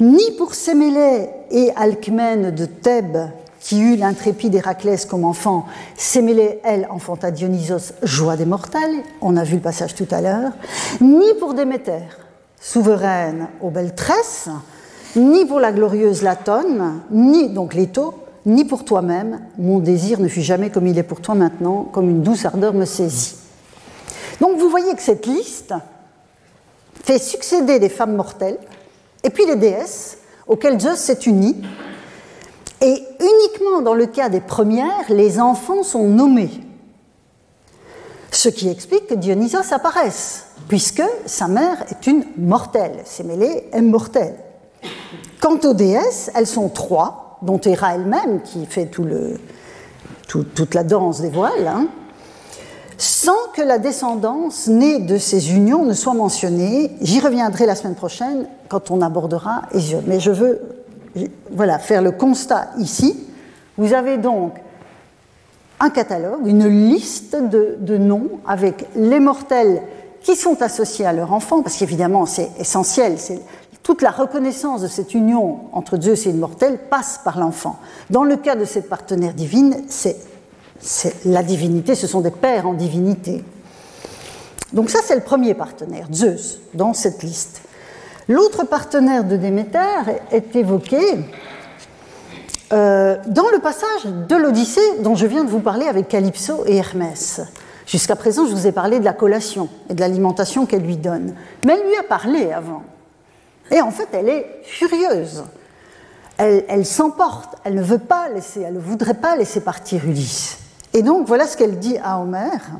[0.00, 3.28] ni pour Sémélé et Alcmène de Thèbes,
[3.60, 5.66] qui eut l'intrépide Héraclès comme enfant.
[5.96, 10.52] Sémélé, elle, enfanta Dionysos, joie des mortels, on a vu le passage tout à l'heure,
[11.00, 12.02] ni pour Déméter,
[12.60, 14.48] souveraine aux belles tresses,
[15.16, 18.14] ni pour la glorieuse Latone, ni donc Leto,
[18.46, 22.10] ni pour toi-même, mon désir ne fut jamais comme il est pour toi maintenant, comme
[22.10, 23.36] une douce ardeur me saisit.
[24.40, 25.74] Donc vous voyez que cette liste,
[27.02, 28.58] fait succéder des femmes mortelles
[29.22, 31.56] et puis les déesses auxquelles Zeus s'est uni.
[32.80, 36.50] Et uniquement dans le cas des premières, les enfants sont nommés.
[38.30, 43.02] Ce qui explique que Dionysos apparaisse, puisque sa mère est une mortelle.
[43.04, 44.36] Sémélé est mortelle.
[45.40, 51.30] Quant aux déesses, elles sont trois, dont Héra elle-même, qui fait toute la danse des
[51.30, 51.68] voiles.
[51.68, 51.86] Hein
[53.02, 56.92] sans que la descendance née de ces unions ne soit mentionnée.
[57.00, 60.04] J'y reviendrai la semaine prochaine quand on abordera Hésiode.
[60.06, 60.60] Mais je veux
[61.50, 63.18] voilà, faire le constat ici.
[63.76, 64.54] Vous avez donc
[65.80, 69.82] un catalogue, une liste de, noms avec les mortels
[70.22, 73.16] qui sont associés à leur enfant, parce qu'évidemment c'est essentiel,
[73.82, 77.80] toute la reconnaissance de cette union entre Zeus et une mortelle passe par l'enfant.
[78.10, 80.16] Dans le cas de cette partenaire divine, c'est
[81.24, 83.44] la divinité, ce sont des pères en divinité.
[84.72, 87.62] Donc ça, c'est le premier partenaire, Zeus, dans cette liste.
[88.28, 89.78] L'autre partenaire de Déméter
[90.30, 90.98] est évoqué
[92.72, 96.76] euh, dans le passage de l'Odyssée dont je viens de vous parler avec Calypso et
[96.76, 97.42] Hermès.
[97.86, 101.34] Jusqu'à présent, je vous ai parlé de la collation et de l'alimentation qu'elle lui donne.
[101.66, 102.82] Mais elle lui a parlé avant.
[103.70, 105.44] Et en fait, elle est furieuse.
[106.38, 107.56] Elle, elle s'emporte.
[107.64, 110.58] Elle ne veut pas laisser, elle ne voudrait pas laisser partir Ulysse.
[110.94, 112.70] Et donc, voilà ce qu'elle dit à Homère,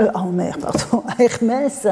[0.00, 1.86] euh, à Homère, pardon, à Hermès.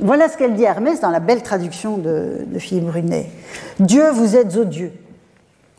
[0.00, 3.30] Voilà ce qu'elle dit à Hermès dans la belle traduction de, Philippe Brunet.
[3.78, 4.92] Dieu, vous êtes odieux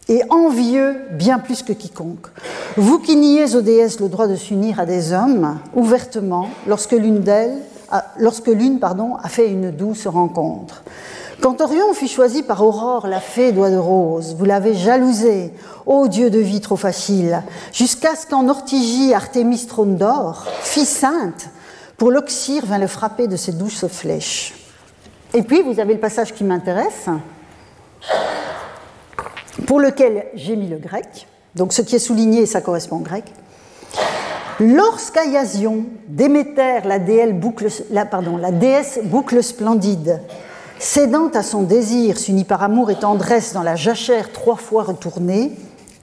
[0.08, 2.28] et envieux bien plus que quiconque.
[2.78, 7.20] Vous qui niez aux déesses le droit de s'unir à des hommes ouvertement lorsque l'une
[7.20, 7.58] d'elles,
[8.18, 10.84] lorsque l'une a fait une douce rencontre.
[11.44, 15.52] Quand Orion fut choisi par Aurore, la fée doigt de rose, vous l'avez jalousé,
[15.86, 21.50] ô dieu de vie trop facile, jusqu'à ce qu'en Ortigie, Artémis trône d'or, fille sainte,
[21.98, 24.54] pour l'oxyre vint le frapper de ses douces flèches.
[25.34, 27.10] Et puis, vous avez le passage qui m'intéresse,
[29.68, 33.26] pour lequel j'ai mis le grec, donc ce qui est souligné, ça correspond au grec.
[34.62, 37.34] Lorsqu'Ayasion, Déméter, la, déesse
[39.04, 40.22] boucle splendide,
[40.84, 45.54] Cédant à son désir, s'unit par amour et tendresse dans la jachère trois fois retournée,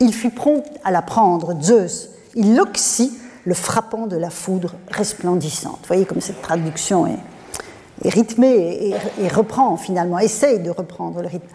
[0.01, 2.09] il fut prompt à la prendre, Zeus.
[2.35, 3.13] Il l'oxy,
[3.45, 5.81] le frappant de la foudre resplendissante.
[5.83, 11.49] Vous voyez comme cette traduction est, rythmée et, reprend finalement, essaye de reprendre le rythme.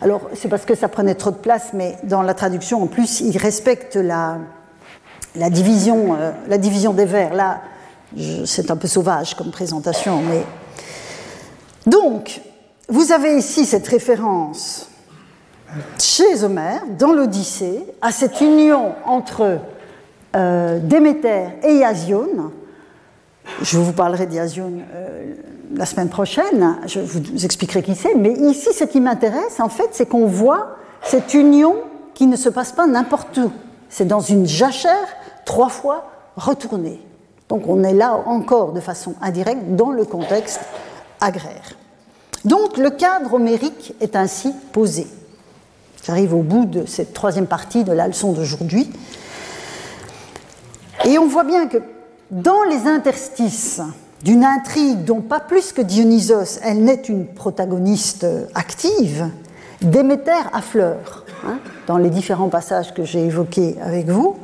[0.00, 3.20] Alors, c'est parce que ça prenait trop de place, mais dans la traduction, en plus,
[3.20, 4.38] il respecte la,
[5.36, 7.34] la, division, euh, la division des vers.
[7.34, 7.60] Là,
[8.46, 10.46] c'est un peu sauvage comme présentation, mais.
[11.86, 12.40] Donc,
[12.90, 14.88] vous avez ici cette référence
[15.98, 19.58] chez Homère, dans l'Odyssée, à cette union entre
[20.34, 22.52] euh, Déméter et Iasion.
[23.62, 25.34] Je vous parlerai d'Iasion euh,
[25.74, 29.90] la semaine prochaine, je vous expliquerai qui c'est, mais ici, ce qui m'intéresse, en fait,
[29.92, 31.76] c'est qu'on voit cette union
[32.14, 33.52] qui ne se passe pas n'importe où.
[33.88, 35.08] C'est dans une jachère
[35.44, 37.00] trois fois retournée.
[37.48, 40.60] Donc on est là encore de façon indirecte dans le contexte
[41.20, 41.76] agraire.
[42.44, 45.06] Donc le cadre homérique est ainsi posé.
[46.04, 48.90] J'arrive au bout de cette troisième partie de la leçon d'aujourd'hui.
[51.04, 51.78] Et on voit bien que
[52.30, 53.80] dans les interstices
[54.22, 59.30] d'une intrigue dont pas plus que Dionysos, elle n'est une protagoniste active,
[59.82, 64.36] Déméter affleure, hein, dans les différents passages que j'ai évoqués avec vous,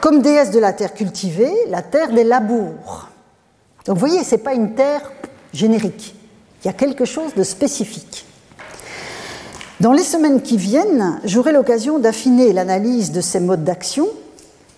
[0.00, 3.08] comme déesse de la terre cultivée, la terre des labours.
[3.86, 5.12] Donc vous voyez, ce n'est pas une terre
[5.52, 6.16] générique,
[6.64, 8.24] il y a quelque chose de spécifique.
[9.80, 14.08] Dans les semaines qui viennent, j'aurai l'occasion d'affiner l'analyse de ces modes d'action,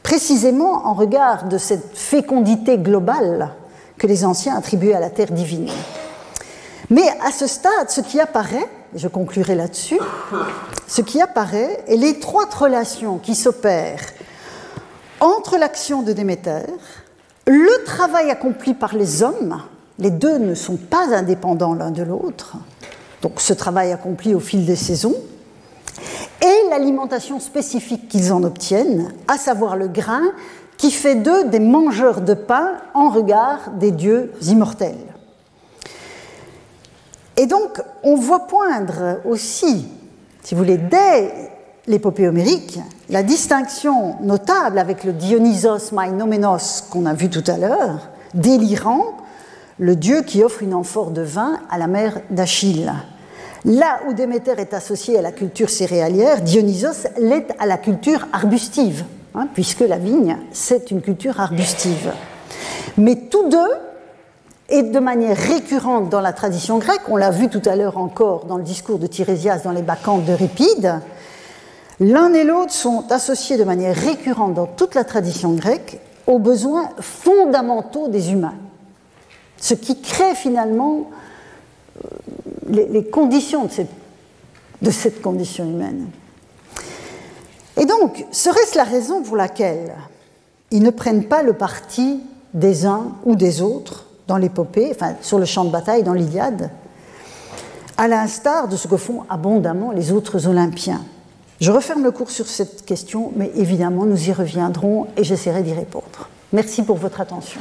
[0.02, 3.50] précisément en regard de cette fécondité globale
[3.98, 5.70] que les anciens attribuaient à la terre divine.
[6.90, 9.98] Mais à ce stade, ce qui apparaît, et je conclurai là-dessus,
[10.88, 14.00] ce qui apparaît est l'étroite relation qui s'opère
[15.20, 16.66] entre l'action de Déméter,
[17.46, 19.62] le travail accompli par les hommes,
[19.98, 22.56] les deux ne sont pas indépendants l'un de l'autre,
[23.22, 25.14] donc ce travail accompli au fil des saisons,
[26.42, 30.22] et l'alimentation spécifique qu'ils en obtiennent, à savoir le grain,
[30.76, 34.94] qui fait d'eux des mangeurs de pain en regard des dieux immortels.
[37.38, 39.88] Et donc, on voit poindre aussi,
[40.42, 41.50] si vous voulez, dès
[41.86, 42.78] l'épopée homérique,
[43.08, 49.16] la distinction notable avec le Dionysos Maïnoménos qu'on a vu tout à l'heure, délirant,
[49.78, 52.92] le dieu qui offre une amphore de vin à la mère d'Achille.
[53.64, 59.04] Là où Déméter est associé à la culture céréalière, Dionysos l'est à la culture arbustive,
[59.34, 62.12] hein, puisque la vigne, c'est une culture arbustive.
[62.96, 63.70] Mais tous deux,
[64.68, 68.46] et de manière récurrente dans la tradition grecque, on l'a vu tout à l'heure encore
[68.46, 71.00] dans le discours de Tirésias dans les Bacchantes de Ripide,
[72.00, 76.90] l'un et l'autre sont associés de manière récurrente dans toute la tradition grecque aux besoins
[77.00, 78.54] fondamentaux des humains,
[79.58, 81.10] ce qui crée finalement
[82.68, 83.90] les, conditions de cette,
[84.82, 86.08] de cette condition humaine.
[87.78, 89.94] Et donc, serait-ce la raison pour laquelle
[90.70, 92.20] ils ne prennent pas le parti
[92.54, 96.70] des uns ou des autres dans l'épopée, enfin sur le champ de bataille, dans l'Iliade,
[97.96, 101.02] à l'instar de ce que font abondamment les autres Olympiens?
[101.60, 105.72] Je referme le cours sur cette question, mais évidemment, nous y reviendrons et j'essaierai d'y
[105.72, 106.28] répondre.
[106.52, 107.60] Merci pour votre attention.